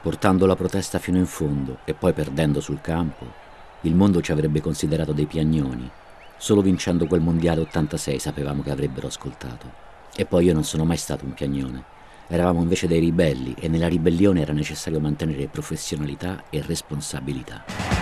Portando 0.00 0.46
la 0.46 0.54
protesta 0.54 1.00
fino 1.00 1.18
in 1.18 1.26
fondo 1.26 1.78
e 1.84 1.94
poi 1.94 2.12
perdendo 2.12 2.60
sul 2.60 2.80
campo, 2.80 3.42
il 3.84 3.94
mondo 3.94 4.22
ci 4.22 4.32
avrebbe 4.32 4.60
considerato 4.60 5.12
dei 5.12 5.26
piagnoni. 5.26 5.88
Solo 6.36 6.62
vincendo 6.62 7.06
quel 7.06 7.20
mondiale 7.20 7.60
86 7.60 8.18
sapevamo 8.18 8.62
che 8.62 8.70
avrebbero 8.70 9.06
ascoltato. 9.06 9.82
E 10.16 10.24
poi 10.24 10.46
io 10.46 10.54
non 10.54 10.64
sono 10.64 10.84
mai 10.84 10.96
stato 10.96 11.24
un 11.24 11.34
piagnone. 11.34 11.84
Eravamo 12.28 12.62
invece 12.62 12.86
dei 12.86 13.00
ribelli 13.00 13.54
e 13.58 13.68
nella 13.68 13.88
ribellione 13.88 14.40
era 14.40 14.52
necessario 14.52 15.00
mantenere 15.00 15.48
professionalità 15.48 16.44
e 16.48 16.62
responsabilità. 16.62 17.93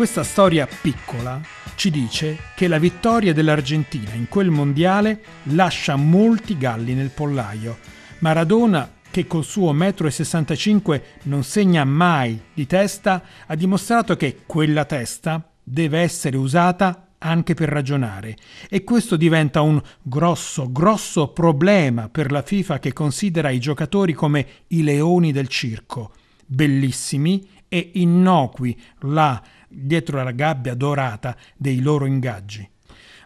Questa 0.00 0.24
storia 0.24 0.66
piccola 0.66 1.38
ci 1.74 1.90
dice 1.90 2.38
che 2.56 2.68
la 2.68 2.78
vittoria 2.78 3.34
dell'Argentina 3.34 4.14
in 4.14 4.28
quel 4.28 4.48
mondiale 4.48 5.22
lascia 5.52 5.94
molti 5.96 6.56
galli 6.56 6.94
nel 6.94 7.10
pollaio. 7.10 7.76
Maradona, 8.20 8.90
che 9.10 9.26
col 9.26 9.44
suo 9.44 9.74
1,65 9.74 10.80
m 10.80 11.00
non 11.24 11.44
segna 11.44 11.84
mai 11.84 12.40
di 12.54 12.66
testa, 12.66 13.22
ha 13.46 13.54
dimostrato 13.54 14.16
che 14.16 14.38
quella 14.46 14.86
testa 14.86 15.46
deve 15.62 15.98
essere 15.98 16.38
usata 16.38 17.08
anche 17.18 17.52
per 17.52 17.68
ragionare. 17.68 18.38
E 18.70 18.82
questo 18.84 19.16
diventa 19.16 19.60
un 19.60 19.78
grosso, 20.00 20.72
grosso 20.72 21.28
problema 21.28 22.08
per 22.08 22.32
la 22.32 22.40
FIFA 22.40 22.78
che 22.78 22.94
considera 22.94 23.50
i 23.50 23.60
giocatori 23.60 24.14
come 24.14 24.46
i 24.68 24.82
leoni 24.82 25.30
del 25.30 25.48
circo, 25.48 26.12
bellissimi 26.46 27.46
e 27.68 27.90
innocui. 27.94 28.78
Là 29.00 29.40
dietro 29.70 30.22
la 30.22 30.32
gabbia 30.32 30.74
dorata 30.74 31.36
dei 31.56 31.80
loro 31.80 32.04
ingaggi. 32.04 32.68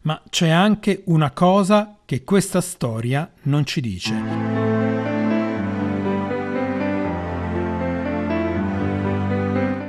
Ma 0.02 0.20
c'è 0.28 0.50
anche 0.50 1.02
una 1.06 1.30
cosa 1.30 1.96
che 2.04 2.22
questa 2.24 2.60
storia 2.60 3.32
non 3.44 3.64
ci 3.64 3.80
dice. 3.80 4.14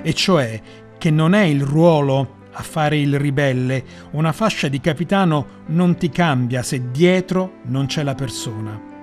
E 0.01 0.13
cioè 0.13 0.61
che 0.97 1.11
non 1.11 1.33
è 1.33 1.43
il 1.43 1.61
ruolo 1.61 2.43
a 2.57 2.63
fare 2.63 2.97
il 2.97 3.19
ribelle, 3.19 3.83
una 4.11 4.31
fascia 4.31 4.69
di 4.69 4.79
capitano 4.79 5.63
non 5.67 5.97
ti 5.97 6.09
cambia 6.09 6.63
se 6.63 6.89
dietro 6.91 7.55
non 7.63 7.87
c'è 7.87 8.03
la 8.03 8.15
persona. 8.15 8.93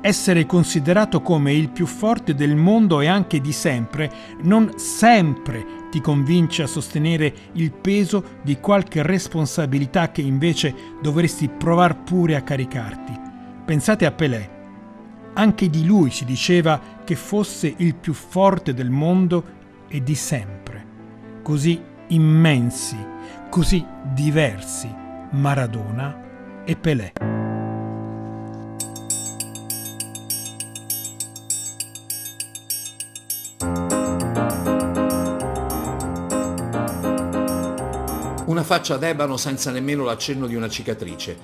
Essere 0.00 0.46
considerato 0.46 1.20
come 1.20 1.52
il 1.52 1.68
più 1.68 1.84
forte 1.84 2.34
del 2.34 2.56
mondo 2.56 3.00
e 3.02 3.08
anche 3.08 3.40
di 3.40 3.52
sempre 3.52 4.10
non 4.42 4.72
sempre 4.78 5.81
ti 5.92 6.00
convince 6.00 6.62
a 6.62 6.66
sostenere 6.66 7.34
il 7.52 7.70
peso 7.70 8.38
di 8.42 8.56
qualche 8.56 9.02
responsabilità 9.02 10.10
che 10.10 10.22
invece 10.22 10.74
dovresti 11.02 11.50
provare 11.50 11.96
pure 12.02 12.34
a 12.34 12.40
caricarti. 12.40 13.12
Pensate 13.66 14.06
a 14.06 14.10
Pelé. 14.10 14.60
Anche 15.34 15.68
di 15.68 15.84
lui 15.84 16.10
si 16.10 16.24
diceva 16.24 16.80
che 17.04 17.14
fosse 17.14 17.74
il 17.76 17.94
più 17.94 18.14
forte 18.14 18.72
del 18.72 18.88
mondo 18.88 19.44
e 19.86 20.02
di 20.02 20.14
sempre. 20.14 20.86
Così 21.42 21.78
immensi, 22.08 22.96
così 23.50 23.84
diversi 24.14 24.90
Maradona 25.32 26.64
e 26.64 26.74
Pelé. 26.74 27.31
Faccia 38.72 38.96
d'ebano 38.96 39.36
senza 39.36 39.70
nemmeno 39.70 40.02
l'accenno 40.02 40.46
di 40.46 40.54
una 40.54 40.70
cicatrice, 40.70 41.36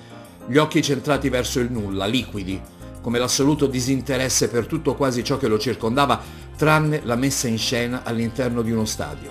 gli 0.47 0.57
occhi 0.57 0.81
centrati 0.81 1.29
verso 1.29 1.59
il 1.59 1.71
nulla, 1.71 2.07
liquidi, 2.07 2.59
come 3.01 3.19
l'assoluto 3.19 3.67
disinteresse 3.67 4.49
per 4.49 4.65
tutto 4.65 4.95
quasi 4.95 5.23
ciò 5.23 5.37
che 5.37 5.47
lo 5.47 5.59
circondava, 5.59 6.19
tranne 6.57 7.01
la 7.03 7.15
messa 7.15 7.47
in 7.47 7.59
scena 7.59 8.01
all'interno 8.03 8.63
di 8.63 8.71
uno 8.71 8.83
stadio. 8.83 9.29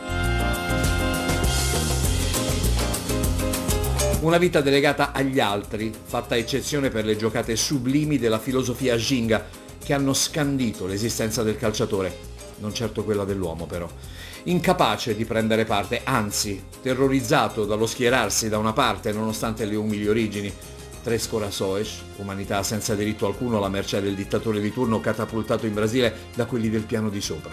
Una 4.20 4.38
vita 4.38 4.60
delegata 4.60 5.10
agli 5.10 5.40
altri, 5.40 5.92
fatta 6.00 6.36
eccezione 6.36 6.90
per 6.90 7.04
le 7.04 7.16
giocate 7.16 7.56
sublimi 7.56 8.16
della 8.16 8.38
filosofia 8.38 8.96
Ginga, 8.96 9.44
che 9.82 9.92
hanno 9.92 10.12
scandito 10.14 10.86
l'esistenza 10.86 11.42
del 11.42 11.56
calciatore, 11.56 12.16
non 12.60 12.72
certo 12.72 13.02
quella 13.02 13.24
dell'uomo 13.24 13.66
però. 13.66 13.90
Incapace 14.48 15.14
di 15.14 15.26
prendere 15.26 15.66
parte, 15.66 16.00
anzi, 16.04 16.64
terrorizzato 16.80 17.66
dallo 17.66 17.84
schierarsi 17.84 18.48
da 18.48 18.56
una 18.56 18.72
parte 18.72 19.12
nonostante 19.12 19.66
le 19.66 19.76
umili 19.76 20.08
origini, 20.08 20.50
Tres 21.02 21.28
Corazoes, 21.28 22.00
umanità 22.16 22.62
senza 22.62 22.94
diritto 22.94 23.26
alcuno 23.26 23.58
alla 23.58 23.68
mercé 23.68 24.00
del 24.00 24.14
dittatore 24.14 24.60
di 24.60 24.72
turno 24.72 25.00
catapultato 25.00 25.66
in 25.66 25.74
Brasile 25.74 26.30
da 26.34 26.46
quelli 26.46 26.70
del 26.70 26.84
piano 26.84 27.10
di 27.10 27.20
sopra. 27.20 27.50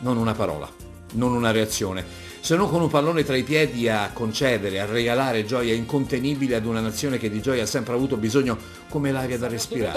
Non 0.00 0.18
una 0.18 0.34
parola, 0.34 0.68
non 1.12 1.32
una 1.32 1.50
reazione, 1.50 2.04
se 2.40 2.56
non 2.56 2.68
con 2.68 2.82
un 2.82 2.90
pallone 2.90 3.24
tra 3.24 3.34
i 3.34 3.42
piedi 3.42 3.88
a 3.88 4.10
concedere, 4.12 4.80
a 4.80 4.84
regalare 4.84 5.46
gioia 5.46 5.72
incontenibile 5.72 6.56
ad 6.56 6.66
una 6.66 6.80
nazione 6.80 7.16
che 7.16 7.30
di 7.30 7.40
gioia 7.40 7.62
ha 7.62 7.66
sempre 7.66 7.94
avuto 7.94 8.18
bisogno 8.18 8.58
come 8.90 9.10
l'aria 9.10 9.38
da 9.38 9.48
respirare. 9.48 9.96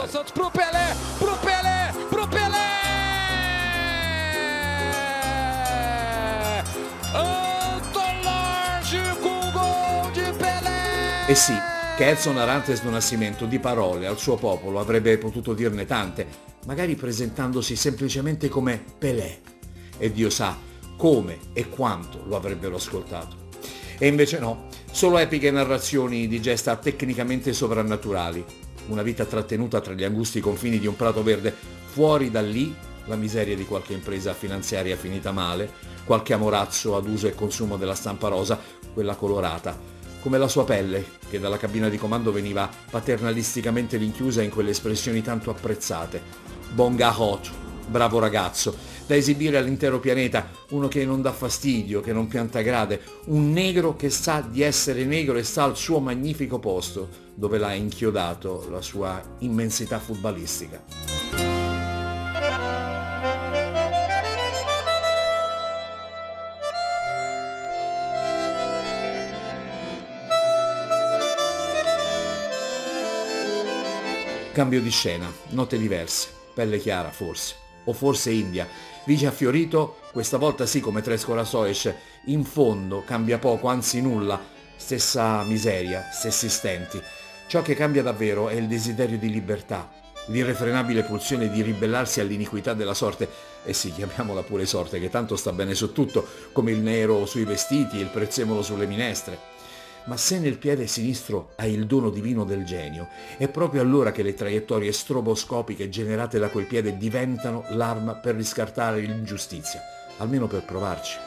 E 11.29 11.35
sì, 11.35 11.51
che 11.97 12.07
Edson 12.07 12.37
Arantes 12.37 12.81
do 12.81 12.89
Nascimento 12.89 13.43
di 13.47 13.59
parole 13.59 14.07
al 14.07 14.17
suo 14.17 14.37
popolo 14.37 14.79
avrebbe 14.79 15.17
potuto 15.17 15.53
dirne 15.53 15.85
tante, 15.85 16.25
magari 16.65 16.95
presentandosi 16.95 17.75
semplicemente 17.75 18.47
come 18.47 18.81
Pelé. 18.97 19.41
E 19.97 20.13
Dio 20.13 20.29
sa 20.29 20.57
come 20.95 21.37
e 21.51 21.67
quanto 21.67 22.23
lo 22.25 22.37
avrebbero 22.37 22.77
ascoltato. 22.77 23.49
E 23.97 24.07
invece 24.07 24.39
no, 24.39 24.67
solo 24.89 25.17
epiche 25.17 25.51
narrazioni 25.51 26.29
di 26.29 26.41
gesta 26.41 26.77
tecnicamente 26.77 27.51
sovrannaturali, 27.51 28.45
una 28.87 29.01
vita 29.01 29.25
trattenuta 29.25 29.81
tra 29.81 29.93
gli 29.93 30.05
angusti 30.05 30.39
confini 30.39 30.79
di 30.79 30.87
un 30.87 30.95
prato 30.95 31.23
verde, 31.23 31.53
fuori 31.87 32.31
da 32.31 32.41
lì 32.41 32.73
la 33.07 33.17
miseria 33.17 33.55
di 33.57 33.65
qualche 33.65 33.91
impresa 33.91 34.33
finanziaria 34.33 34.95
finita 34.95 35.33
male, 35.33 35.69
qualche 36.05 36.31
amorazzo 36.31 36.95
ad 36.95 37.05
uso 37.05 37.27
e 37.27 37.35
consumo 37.35 37.75
della 37.75 37.95
stampa 37.95 38.29
rosa, 38.29 38.57
quella 38.93 39.15
colorata, 39.15 39.96
come 40.27 40.39
la 40.39 40.49
sua 40.49 40.65
pelle, 40.65 41.05
che 41.29 41.39
dalla 41.39 41.55
cabina 41.55 41.87
di 41.87 41.97
comando 41.97 42.33
veniva 42.33 42.69
paternalisticamente 42.91 43.95
rinchiusa 43.95 44.41
in 44.41 44.49
quelle 44.49 44.71
espressioni 44.71 45.21
tanto 45.21 45.51
apprezzate. 45.51 46.21
Bonga 46.73 47.17
Hot, 47.17 47.49
bravo 47.87 48.19
ragazzo, 48.19 48.75
da 49.05 49.15
esibire 49.15 49.57
all'intero 49.57 50.01
pianeta, 50.01 50.49
uno 50.71 50.89
che 50.89 51.05
non 51.05 51.21
dà 51.21 51.31
fastidio, 51.31 52.01
che 52.01 52.11
non 52.11 52.27
pianta 52.27 52.59
grade, 52.59 52.99
un 53.27 53.53
negro 53.53 53.95
che 53.95 54.09
sa 54.09 54.41
di 54.41 54.61
essere 54.63 55.05
negro 55.05 55.37
e 55.37 55.43
sta 55.43 55.63
al 55.63 55.77
suo 55.77 55.99
magnifico 55.99 56.59
posto, 56.59 57.07
dove 57.33 57.57
l'ha 57.57 57.71
inchiodato 57.71 58.67
la 58.69 58.81
sua 58.81 59.21
immensità 59.39 59.97
futbalistica. 59.97 61.16
Cambio 74.57 74.81
di 74.81 74.89
scena, 74.89 75.31
note 75.49 75.77
diverse, 75.77 76.29
pelle 76.55 76.79
chiara 76.79 77.11
forse, 77.11 77.53
o 77.83 77.93
forse 77.93 78.31
India. 78.31 78.67
Vice 79.05 79.27
a 79.27 79.31
Fiorito, 79.31 79.97
questa 80.11 80.37
volta 80.37 80.65
sì 80.65 80.79
come 80.79 81.03
Tres 81.03 81.25
Corazoes, 81.25 81.93
in 82.25 82.43
fondo 82.43 83.03
cambia 83.05 83.37
poco, 83.37 83.67
anzi 83.67 84.01
nulla, 84.01 84.41
stessa 84.75 85.43
miseria, 85.43 86.09
stessi 86.11 86.49
stenti. 86.49 86.99
Ciò 87.45 87.61
che 87.61 87.75
cambia 87.75 88.01
davvero 88.01 88.49
è 88.49 88.55
il 88.55 88.65
desiderio 88.65 89.19
di 89.19 89.29
libertà, 89.29 89.91
l'irrefrenabile 90.29 91.03
pulsione 91.03 91.51
di 91.51 91.61
ribellarsi 91.61 92.19
all'iniquità 92.19 92.73
della 92.73 92.95
sorte, 92.95 93.29
e 93.63 93.73
sì, 93.73 93.93
chiamiamola 93.93 94.41
pure 94.41 94.65
sorte, 94.65 94.99
che 94.99 95.11
tanto 95.11 95.35
sta 95.35 95.51
bene 95.51 95.75
su 95.75 95.91
tutto, 95.93 96.27
come 96.51 96.71
il 96.71 96.79
nero 96.79 97.27
sui 97.27 97.43
vestiti 97.43 97.97
il 97.97 98.07
prezzemolo 98.07 98.63
sulle 98.63 98.87
minestre 98.87 99.56
ma 100.07 100.17
se 100.17 100.39
nel 100.39 100.57
piede 100.57 100.87
sinistro 100.87 101.51
hai 101.55 101.73
il 101.73 101.85
dono 101.85 102.09
divino 102.09 102.43
del 102.43 102.65
genio, 102.65 103.07
è 103.37 103.47
proprio 103.47 103.81
allora 103.81 104.11
che 104.11 104.23
le 104.23 104.33
traiettorie 104.33 104.91
stroboscopiche 104.91 105.89
generate 105.89 106.39
da 106.39 106.49
quel 106.49 106.65
piede 106.65 106.97
diventano 106.97 107.65
l'arma 107.69 108.15
per 108.15 108.35
riscartare 108.35 109.01
l'ingiustizia, 109.01 109.81
almeno 110.17 110.47
per 110.47 110.63
provarci. 110.63 111.17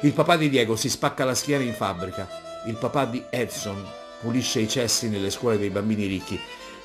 Il 0.00 0.12
papà 0.12 0.36
di 0.36 0.48
Diego 0.48 0.76
si 0.76 0.88
spacca 0.88 1.24
la 1.24 1.34
schiena 1.34 1.62
in 1.62 1.74
fabbrica, 1.74 2.28
il 2.66 2.76
papà 2.76 3.04
di 3.04 3.22
Edson 3.30 3.84
pulisce 4.20 4.60
i 4.60 4.68
cessi 4.68 5.08
nelle 5.08 5.30
scuole 5.30 5.58
dei 5.58 5.70
bambini 5.70 6.06
ricchi, 6.06 6.40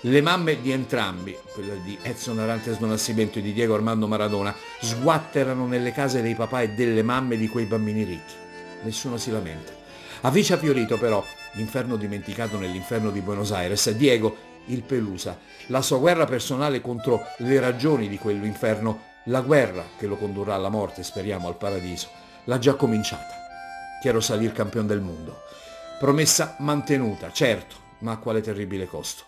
le 0.06 0.22
mamme 0.22 0.60
di 0.60 0.72
entrambi, 0.72 1.38
quella 1.54 1.76
di 1.76 1.98
Edson 2.02 2.40
Arantes 2.40 2.80
do 2.80 2.88
Nascimento 2.88 3.40
e 3.40 3.42
di 3.42 3.54
Diego 3.54 3.76
Armando 3.76 4.08
Maradona, 4.08 4.54
sguatterano 4.82 5.68
nelle 5.68 5.92
case 5.92 6.22
dei 6.22 6.34
papà 6.34 6.62
e 6.62 6.70
delle 6.70 7.04
mamme 7.04 7.38
di 7.38 7.48
quei 7.48 7.66
bambini 7.66 8.04
ricchi. 8.04 8.34
Nessuno 8.84 9.18
si 9.18 9.30
lamenta. 9.30 9.81
A 10.24 10.30
Vicia 10.30 10.56
Fiorito 10.56 11.00
però, 11.00 11.24
l'inferno 11.54 11.96
dimenticato 11.96 12.60
nell'inferno 12.60 13.10
di 13.10 13.22
Buenos 13.22 13.52
Aires, 13.52 13.90
Diego, 13.90 14.50
il 14.66 14.84
Pelusa, 14.84 15.40
la 15.68 15.82
sua 15.82 15.98
guerra 15.98 16.26
personale 16.26 16.80
contro 16.80 17.24
le 17.38 17.60
ragioni 17.60 18.08
di 18.08 18.20
quell'inferno, 18.20 19.02
la 19.26 19.42
guerra 19.42 19.84
che 19.98 20.06
lo 20.06 20.18
condurrà 20.18 20.54
alla 20.54 20.70
morte, 20.70 21.02
speriamo, 21.02 21.48
al 21.48 21.58
paradiso, 21.58 22.10
l'ha 22.44 22.60
già 22.60 22.76
cominciata. 22.76 23.34
Chiaro 24.00 24.20
salir 24.20 24.52
campione 24.52 24.86
del 24.86 25.02
mondo. 25.02 25.42
Promessa 25.98 26.56
mantenuta, 26.60 27.32
certo, 27.32 27.76
ma 28.02 28.12
a 28.12 28.18
quale 28.18 28.42
terribile 28.42 28.86
costo. 28.86 29.24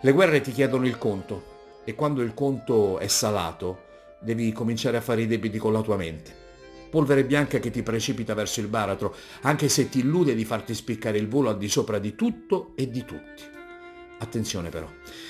Le 0.00 0.12
guerre 0.12 0.40
ti 0.40 0.52
chiedono 0.52 0.86
il 0.86 0.96
conto 0.96 1.82
e 1.84 1.94
quando 1.94 2.22
il 2.22 2.32
conto 2.32 2.98
è 2.98 3.06
salato 3.06 3.84
devi 4.18 4.50
cominciare 4.52 4.96
a 4.96 5.02
fare 5.02 5.20
i 5.20 5.26
debiti 5.26 5.58
con 5.58 5.74
la 5.74 5.82
tua 5.82 5.96
mente 5.96 6.46
polvere 6.88 7.24
bianca 7.24 7.58
che 7.58 7.70
ti 7.70 7.82
precipita 7.82 8.34
verso 8.34 8.60
il 8.60 8.66
baratro, 8.66 9.14
anche 9.42 9.68
se 9.68 9.88
ti 9.88 10.00
illude 10.00 10.34
di 10.34 10.44
farti 10.44 10.74
spiccare 10.74 11.18
il 11.18 11.28
volo 11.28 11.50
al 11.50 11.58
di 11.58 11.68
sopra 11.68 11.98
di 11.98 12.14
tutto 12.14 12.72
e 12.74 12.90
di 12.90 13.04
tutti. 13.04 13.42
Attenzione 14.20 14.68
però, 14.68 14.88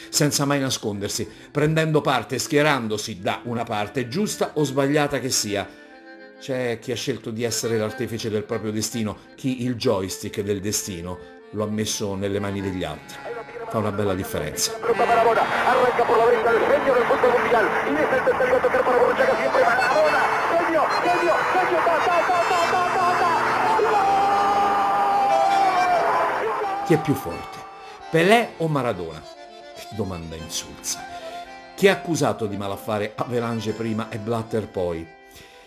senza 0.08 0.44
mai 0.46 0.60
nascondersi, 0.60 1.28
prendendo 1.50 2.00
parte, 2.00 2.38
schierandosi 2.38 3.18
da 3.20 3.42
una 3.44 3.64
parte, 3.64 4.08
giusta 4.08 4.52
o 4.54 4.64
sbagliata 4.64 5.18
che 5.20 5.30
sia. 5.30 5.68
C'è 6.40 6.78
chi 6.78 6.92
ha 6.92 6.96
scelto 6.96 7.30
di 7.30 7.42
essere 7.42 7.76
l'artefice 7.76 8.30
del 8.30 8.44
proprio 8.44 8.70
destino, 8.70 9.18
chi 9.34 9.64
il 9.64 9.74
joystick 9.74 10.40
del 10.40 10.60
destino 10.60 11.18
lo 11.50 11.64
ha 11.64 11.68
messo 11.68 12.14
nelle 12.14 12.38
mani 12.38 12.60
degli 12.60 12.84
altri. 12.84 13.16
Fa 13.68 13.78
una 13.78 13.92
bella 13.92 14.14
differenza. 14.14 14.72
Arranca 15.98 16.04
por 16.04 16.16
la 16.16 16.24
derecha 16.26 16.52
del 16.52 16.66
genio 16.66 16.94
del 16.94 17.02
fútbol 17.04 17.32
mundial 17.40 17.68
y 17.86 17.94
es 17.94 18.12
el 18.12 18.24
tercero 18.24 18.56
a 18.56 18.62
tocar 18.62 18.84
para 18.84 18.98
Borruchaga 18.98 19.36
siempre 19.36 19.64
Maradona. 19.64 20.17
Genio, 21.18 21.35
genio, 21.52 21.78
ta, 21.78 21.96
ta, 21.98 22.20
ta, 22.28 22.38
ta, 22.46 22.87
ta, 22.94 23.11
ta. 23.18 23.26
Chi 26.87 26.94
è 26.94 27.00
più 27.00 27.14
forte? 27.14 27.59
Pelé 28.09 28.50
o 28.59 28.68
Maradona? 28.68 29.20
Domanda 29.96 30.37
insulsa. 30.37 31.04
Chi 31.74 31.87
è 31.87 31.90
accusato 31.90 32.46
di 32.46 32.57
malaffare 32.57 33.14
Avalanche 33.16 33.72
prima 33.72 34.09
e 34.11 34.18
Blatter 34.18 34.68
poi? 34.68 35.04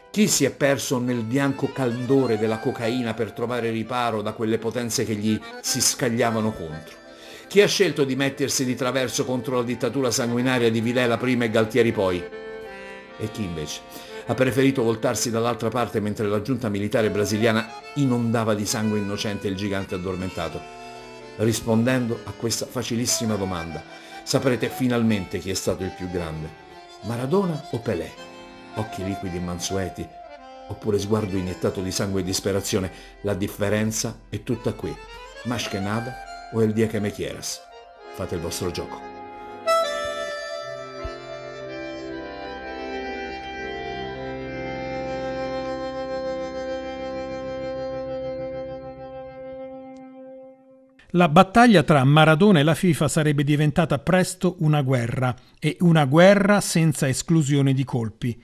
Chi 0.09 0.29
si 0.29 0.45
è 0.45 0.51
perso 0.51 0.99
nel 0.99 1.23
bianco 1.23 1.69
caldore 1.73 2.37
della 2.37 2.59
cocaina 2.59 3.13
per 3.13 3.33
trovare 3.33 3.71
riparo 3.71 4.21
da 4.21 4.31
quelle 4.31 4.57
potenze 4.57 5.03
che 5.03 5.15
gli 5.15 5.37
si 5.59 5.81
scagliavano 5.81 6.53
contro? 6.53 6.95
Chi 7.47 7.61
ha 7.61 7.67
scelto 7.67 8.05
di 8.05 8.15
mettersi 8.15 8.63
di 8.63 8.75
traverso 8.75 9.25
contro 9.25 9.57
la 9.57 9.63
dittatura 9.63 10.11
sanguinaria 10.11 10.71
di 10.71 10.79
Vilela 10.79 11.17
prima 11.17 11.43
e 11.43 11.49
Galtieri 11.49 11.91
poi? 11.91 12.23
E 13.17 13.31
chi 13.31 13.43
invece 13.43 14.10
ha 14.25 14.33
preferito 14.33 14.83
voltarsi 14.83 15.29
dall'altra 15.29 15.69
parte 15.69 15.99
mentre 15.99 16.27
la 16.27 16.41
giunta 16.41 16.69
militare 16.69 17.09
brasiliana 17.09 17.67
inondava 17.95 18.53
di 18.53 18.65
sangue 18.65 18.99
innocente 18.99 19.47
il 19.47 19.55
gigante 19.55 19.95
addormentato? 19.95 20.59
Rispondendo 21.37 22.19
a 22.25 22.31
questa 22.31 22.65
facilissima 22.65 23.35
domanda, 23.35 23.83
saprete 24.23 24.69
finalmente 24.69 25.39
chi 25.39 25.49
è 25.49 25.55
stato 25.55 25.83
il 25.83 25.93
più 25.95 26.09
grande. 26.09 26.49
Maradona 27.01 27.69
o 27.71 27.79
Pelé? 27.79 28.11
Occhi 28.75 29.03
liquidi 29.03 29.37
e 29.37 29.41
mansueti, 29.41 30.07
oppure 30.67 30.99
sguardo 30.99 31.35
iniettato 31.35 31.81
di 31.81 31.91
sangue 31.91 32.21
e 32.21 32.23
disperazione? 32.23 32.91
La 33.21 33.33
differenza 33.33 34.19
è 34.29 34.43
tutta 34.43 34.73
qui. 34.73 34.95
Mas 35.43 35.67
che 35.67 35.79
nada 35.79 36.13
o 36.53 36.61
El 36.61 36.73
dia 36.73 36.87
che 36.87 36.99
me 36.99 37.11
quieras. 37.11 37.61
Fate 38.13 38.35
il 38.35 38.41
vostro 38.41 38.71
gioco. 38.71 39.10
La 51.15 51.27
battaglia 51.27 51.83
tra 51.83 52.01
Maradona 52.05 52.59
e 52.59 52.63
la 52.63 52.73
FIFA 52.73 53.09
sarebbe 53.09 53.43
diventata 53.43 53.99
presto 53.99 54.55
una 54.59 54.81
guerra, 54.81 55.35
e 55.59 55.75
una 55.81 56.05
guerra 56.05 56.61
senza 56.61 57.05
esclusione 57.05 57.73
di 57.73 57.83
colpi. 57.83 58.41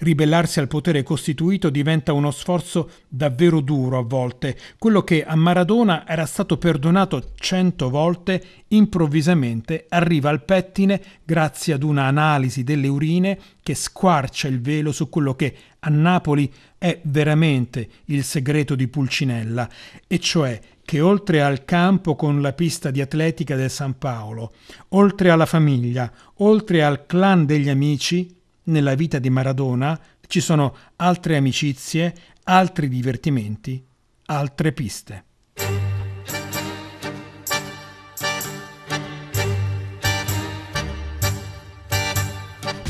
Ribellarsi 0.00 0.60
al 0.60 0.68
potere 0.68 1.02
costituito 1.02 1.70
diventa 1.70 2.12
uno 2.12 2.30
sforzo 2.30 2.90
davvero 3.08 3.60
duro 3.60 3.96
a 3.96 4.02
volte. 4.02 4.54
Quello 4.78 5.02
che 5.02 5.24
a 5.24 5.34
Maradona 5.34 6.06
era 6.06 6.26
stato 6.26 6.58
perdonato 6.58 7.32
cento 7.36 7.88
volte, 7.88 8.42
improvvisamente 8.68 9.86
arriva 9.88 10.28
al 10.28 10.44
pettine 10.44 11.00
grazie 11.24 11.72
ad 11.72 11.82
una 11.82 12.04
analisi 12.04 12.64
delle 12.64 12.88
urine 12.88 13.38
che 13.62 13.74
squarcia 13.74 14.46
il 14.46 14.60
velo 14.60 14.92
su 14.92 15.08
quello 15.08 15.34
che 15.34 15.54
a 15.78 15.88
Napoli 15.88 16.52
è 16.76 17.00
veramente 17.04 17.88
il 18.06 18.24
segreto 18.24 18.74
di 18.74 18.88
Pulcinella, 18.88 19.66
e 20.06 20.18
cioè 20.18 20.60
che 20.90 21.00
oltre 21.00 21.40
al 21.40 21.64
campo 21.64 22.16
con 22.16 22.40
la 22.40 22.52
pista 22.52 22.90
di 22.90 23.00
atletica 23.00 23.54
del 23.54 23.70
San 23.70 23.96
Paolo, 23.96 24.54
oltre 24.88 25.30
alla 25.30 25.46
famiglia, 25.46 26.12
oltre 26.38 26.82
al 26.82 27.06
clan 27.06 27.46
degli 27.46 27.68
amici, 27.68 28.36
nella 28.64 28.96
vita 28.96 29.20
di 29.20 29.30
Maradona 29.30 29.96
ci 30.26 30.40
sono 30.40 30.74
altre 30.96 31.36
amicizie, 31.36 32.12
altri 32.42 32.88
divertimenti, 32.88 33.80
altre 34.24 34.72
piste. 34.72 35.26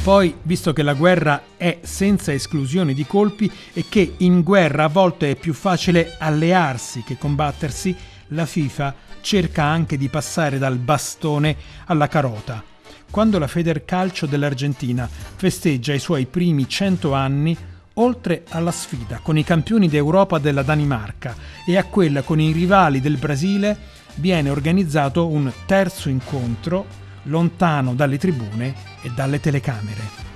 Poi, 0.02 0.34
visto 0.42 0.72
che 0.72 0.82
la 0.82 0.94
guerra 0.94 1.42
è 1.58 1.80
senza 1.82 2.32
esclusione 2.32 2.94
di 2.94 3.04
colpi 3.04 3.52
e 3.74 3.84
che 3.86 4.14
in 4.18 4.42
guerra 4.42 4.84
a 4.84 4.88
volte 4.88 5.30
è 5.30 5.36
più 5.36 5.52
facile 5.52 6.16
allearsi 6.18 7.02
che 7.02 7.18
combattersi, 7.18 7.94
la 8.28 8.46
FIFA 8.46 8.94
cerca 9.20 9.64
anche 9.64 9.98
di 9.98 10.08
passare 10.08 10.56
dal 10.56 10.78
bastone 10.78 11.54
alla 11.84 12.08
carota. 12.08 12.64
Quando 13.10 13.38
la 13.38 13.46
Federcalcio 13.46 14.24
dell'Argentina 14.24 15.06
festeggia 15.06 15.92
i 15.92 15.98
suoi 15.98 16.24
primi 16.24 16.66
100 16.66 17.12
anni, 17.12 17.54
oltre 17.94 18.44
alla 18.48 18.72
sfida 18.72 19.20
con 19.22 19.36
i 19.36 19.44
campioni 19.44 19.86
d'Europa 19.86 20.38
della 20.38 20.62
Danimarca 20.62 21.36
e 21.66 21.76
a 21.76 21.84
quella 21.84 22.22
con 22.22 22.40
i 22.40 22.52
rivali 22.52 23.02
del 23.02 23.18
Brasile, 23.18 23.76
viene 24.14 24.48
organizzato 24.48 25.26
un 25.26 25.52
terzo 25.66 26.08
incontro 26.08 26.99
lontano 27.24 27.94
dalle 27.94 28.18
tribune 28.18 28.74
e 29.02 29.10
dalle 29.10 29.40
telecamere. 29.40 30.28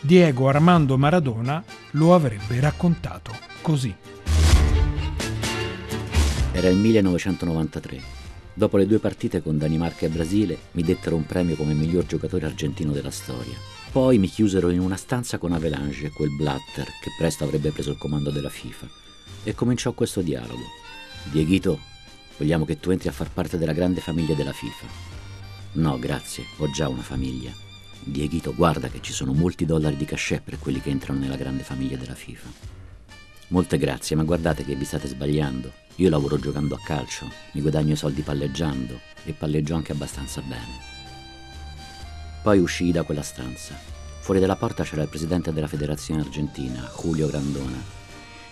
Diego 0.00 0.48
Armando 0.48 0.96
Maradona 0.96 1.62
lo 1.92 2.14
avrebbe 2.14 2.60
raccontato 2.60 3.32
così. 3.62 3.94
Era 6.52 6.68
il 6.68 6.76
1993. 6.76 8.16
Dopo 8.54 8.76
le 8.76 8.86
due 8.86 8.98
partite 8.98 9.42
con 9.42 9.58
Danimarca 9.58 10.06
e 10.06 10.08
Brasile 10.08 10.58
mi 10.72 10.82
dettero 10.82 11.14
un 11.14 11.26
premio 11.26 11.54
come 11.54 11.74
miglior 11.74 12.06
giocatore 12.06 12.46
argentino 12.46 12.92
della 12.92 13.10
storia. 13.10 13.56
Poi 13.90 14.18
mi 14.18 14.28
chiusero 14.28 14.70
in 14.70 14.80
una 14.80 14.96
stanza 14.96 15.38
con 15.38 15.52
Avalanche 15.52 16.06
e 16.06 16.10
quel 16.10 16.34
Blatter 16.36 16.84
che 16.84 17.10
presto 17.16 17.44
avrebbe 17.44 17.70
preso 17.70 17.90
il 17.90 17.98
comando 17.98 18.30
della 18.30 18.50
FIFA. 18.50 18.86
E 19.44 19.54
cominciò 19.54 19.92
questo 19.92 20.20
dialogo. 20.20 20.64
Dieghito, 21.24 21.78
vogliamo 22.36 22.64
che 22.64 22.80
tu 22.80 22.90
entri 22.90 23.08
a 23.08 23.12
far 23.12 23.30
parte 23.30 23.58
della 23.58 23.72
grande 23.72 24.00
famiglia 24.00 24.34
della 24.34 24.52
FIFA. 24.52 25.07
No, 25.72 25.98
grazie, 25.98 26.44
ho 26.56 26.70
già 26.70 26.88
una 26.88 27.02
famiglia. 27.02 27.52
Dieghito, 28.00 28.54
guarda 28.54 28.88
che 28.88 29.02
ci 29.02 29.12
sono 29.12 29.32
molti 29.32 29.66
dollari 29.66 29.96
di 29.96 30.06
cachet 30.06 30.42
per 30.42 30.58
quelli 30.58 30.80
che 30.80 30.90
entrano 30.90 31.18
nella 31.18 31.36
grande 31.36 31.62
famiglia 31.62 31.96
della 31.96 32.14
FIFA. 32.14 32.48
Molte 33.48 33.78
grazie, 33.78 34.16
ma 34.16 34.24
guardate 34.24 34.64
che 34.64 34.74
vi 34.74 34.84
state 34.84 35.08
sbagliando. 35.08 35.72
Io 35.96 36.08
lavoro 36.08 36.38
giocando 36.38 36.74
a 36.74 36.80
calcio, 36.82 37.30
mi 37.52 37.60
guadagno 37.60 37.94
soldi 37.96 38.22
palleggiando 38.22 38.98
e 39.24 39.32
palleggio 39.32 39.74
anche 39.74 39.92
abbastanza 39.92 40.40
bene. 40.40 40.96
Poi 42.42 42.58
uscii 42.58 42.92
da 42.92 43.02
quella 43.02 43.22
stanza. 43.22 43.74
Fuori 44.20 44.40
dalla 44.40 44.56
porta 44.56 44.84
c'era 44.84 45.02
il 45.02 45.08
presidente 45.08 45.52
della 45.52 45.68
federazione 45.68 46.22
argentina, 46.22 46.90
Julio 47.00 47.26
Grandona. 47.26 47.82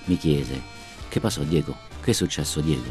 Mi 0.04 0.16
chiese, 0.16 0.60
che 1.08 1.20
passò 1.20 1.42
Diego? 1.42 1.76
Che 2.00 2.10
è 2.10 2.14
successo 2.14 2.60
Diego? 2.60 2.90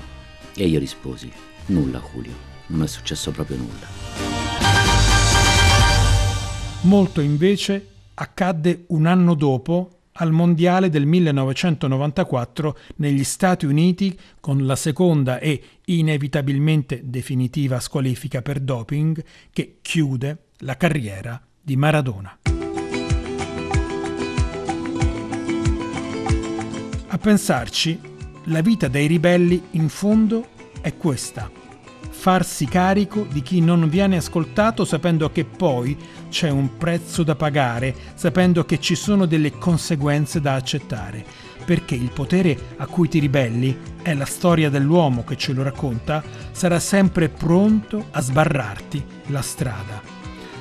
E 0.55 0.67
io 0.67 0.79
risposi, 0.79 1.31
nulla 1.67 1.99
Julio, 1.99 2.53
non 2.67 2.83
è 2.83 2.87
successo 2.87 3.31
proprio 3.31 3.57
nulla. 3.57 3.87
Molto 6.81 7.21
invece 7.21 7.87
accadde 8.13 8.85
un 8.87 9.05
anno 9.05 9.33
dopo 9.33 9.89
al 10.17 10.31
Mondiale 10.31 10.89
del 10.89 11.05
1994 11.05 12.77
negli 12.97 13.23
Stati 13.23 13.65
Uniti 13.65 14.17
con 14.39 14.65
la 14.65 14.75
seconda 14.75 15.39
e 15.39 15.61
inevitabilmente 15.85 17.01
definitiva 17.03 17.79
squalifica 17.79 18.41
per 18.41 18.59
doping 18.59 19.21
che 19.51 19.79
chiude 19.81 20.43
la 20.59 20.77
carriera 20.77 21.41
di 21.59 21.75
Maradona. 21.75 22.39
A 27.07 27.17
pensarci, 27.17 27.99
la 28.45 28.61
vita 28.61 28.87
dei 28.87 29.07
ribelli 29.07 29.61
in 29.71 29.89
fondo 29.89 30.47
è 30.81 30.95
questa 30.95 31.63
farsi 32.25 32.65
carico 32.65 33.27
di 33.31 33.43
chi 33.43 33.61
non 33.61 33.87
viene 33.87 34.17
ascoltato 34.17 34.83
sapendo 34.83 35.29
che 35.29 35.45
poi 35.45 35.95
c'è 36.31 36.49
un 36.49 36.75
prezzo 36.75 37.21
da 37.21 37.35
pagare, 37.35 37.93
sapendo 38.15 38.65
che 38.65 38.79
ci 38.79 38.95
sono 38.95 39.27
delle 39.27 39.51
conseguenze 39.59 40.41
da 40.41 40.55
accettare, 40.55 41.23
perché 41.65 41.93
il 41.93 42.09
potere 42.11 42.57
a 42.77 42.87
cui 42.87 43.09
ti 43.09 43.19
ribelli, 43.19 43.77
è 44.01 44.15
la 44.15 44.25
storia 44.25 44.71
dell'uomo 44.71 45.23
che 45.23 45.37
ce 45.37 45.53
lo 45.53 45.61
racconta, 45.61 46.23
sarà 46.49 46.79
sempre 46.79 47.29
pronto 47.29 48.07
a 48.09 48.21
sbarrarti 48.21 49.05
la 49.27 49.43
strada. 49.43 50.01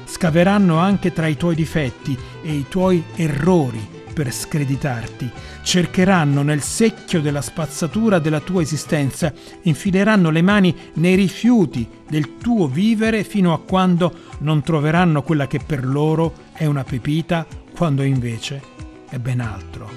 Scaveranno 0.04 0.76
anche 0.76 1.14
tra 1.14 1.28
i 1.28 1.38
tuoi 1.38 1.54
difetti 1.54 2.14
e 2.42 2.52
i 2.52 2.66
tuoi 2.68 3.02
errori 3.16 4.03
per 4.14 4.32
screditarti, 4.32 5.28
cercheranno 5.62 6.42
nel 6.42 6.62
secchio 6.62 7.20
della 7.20 7.42
spazzatura 7.42 8.18
della 8.18 8.40
tua 8.40 8.62
esistenza, 8.62 9.32
infileranno 9.62 10.30
le 10.30 10.40
mani 10.40 10.74
nei 10.94 11.16
rifiuti 11.16 11.86
del 12.08 12.38
tuo 12.38 12.68
vivere 12.68 13.24
fino 13.24 13.52
a 13.52 13.60
quando 13.60 14.20
non 14.38 14.62
troveranno 14.62 15.22
quella 15.22 15.46
che 15.46 15.58
per 15.58 15.84
loro 15.84 16.32
è 16.52 16.64
una 16.64 16.84
pepita, 16.84 17.46
quando 17.76 18.02
invece 18.02 18.62
è 19.10 19.18
ben 19.18 19.40
altro. 19.40 19.90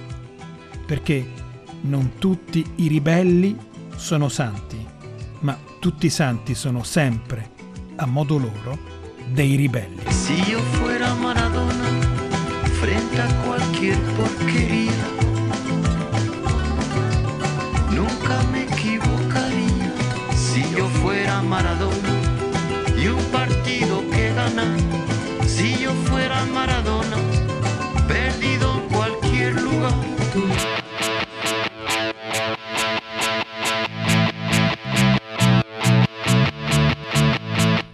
Perché 0.86 1.26
non 1.82 2.14
tutti 2.18 2.66
i 2.78 2.88
ribelli 2.88 3.56
sono 3.96 4.28
santi, 4.30 4.84
ma 5.42 5.58
tutti 5.80 6.08
i 6.08 6.10
santi 6.10 6.56
sono 6.56 6.84
sempre, 6.84 7.52
a 7.98 8.06
modo 8.06 8.38
loro, 8.38 8.80
dei 9.30 9.56
ribelli. 9.56 10.12
Se 10.12 10.34
io 10.34 10.60
fuera 10.60 11.14
Maradona 11.14 11.87
frente 13.18 13.22
a 13.22 13.46
cualquier 13.46 13.98
porquería. 14.16 14.92
Nunca 17.92 18.44
me 18.52 18.64
equivocaría 18.64 19.92
si 20.36 20.62
yo 20.76 20.88
fuera 21.02 21.42
Maradona 21.42 22.14
y 22.98 23.08
un 23.08 23.24
partido 23.32 24.04
que 24.12 24.34
ganar. 24.34 24.78
Si 25.48 25.78
yo 25.78 25.94
fuera 26.06 26.46
Maradona, 26.46 27.18
perdido 28.08 28.82
en 28.82 28.90
cualquier 28.90 29.62
lugar. 29.62 29.94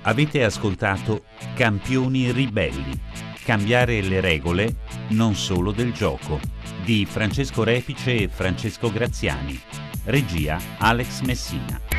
Avete 0.03 0.43
ascoltato 0.43 1.21
Campioni 1.57 2.31
ribelli 2.33 3.12
Cambiare 3.43 4.01
le 4.01 4.21
regole 4.21 4.75
non 5.10 5.36
solo 5.36 5.71
del 5.71 5.91
gioco 5.91 6.39
di 6.84 7.06
Francesco 7.06 7.63
Repice 7.63 8.15
e 8.15 8.29
Francesco 8.29 8.89
Graziani. 8.89 9.60
Regia 10.06 10.58
Alex 10.77 11.21
Messina. 11.21 11.92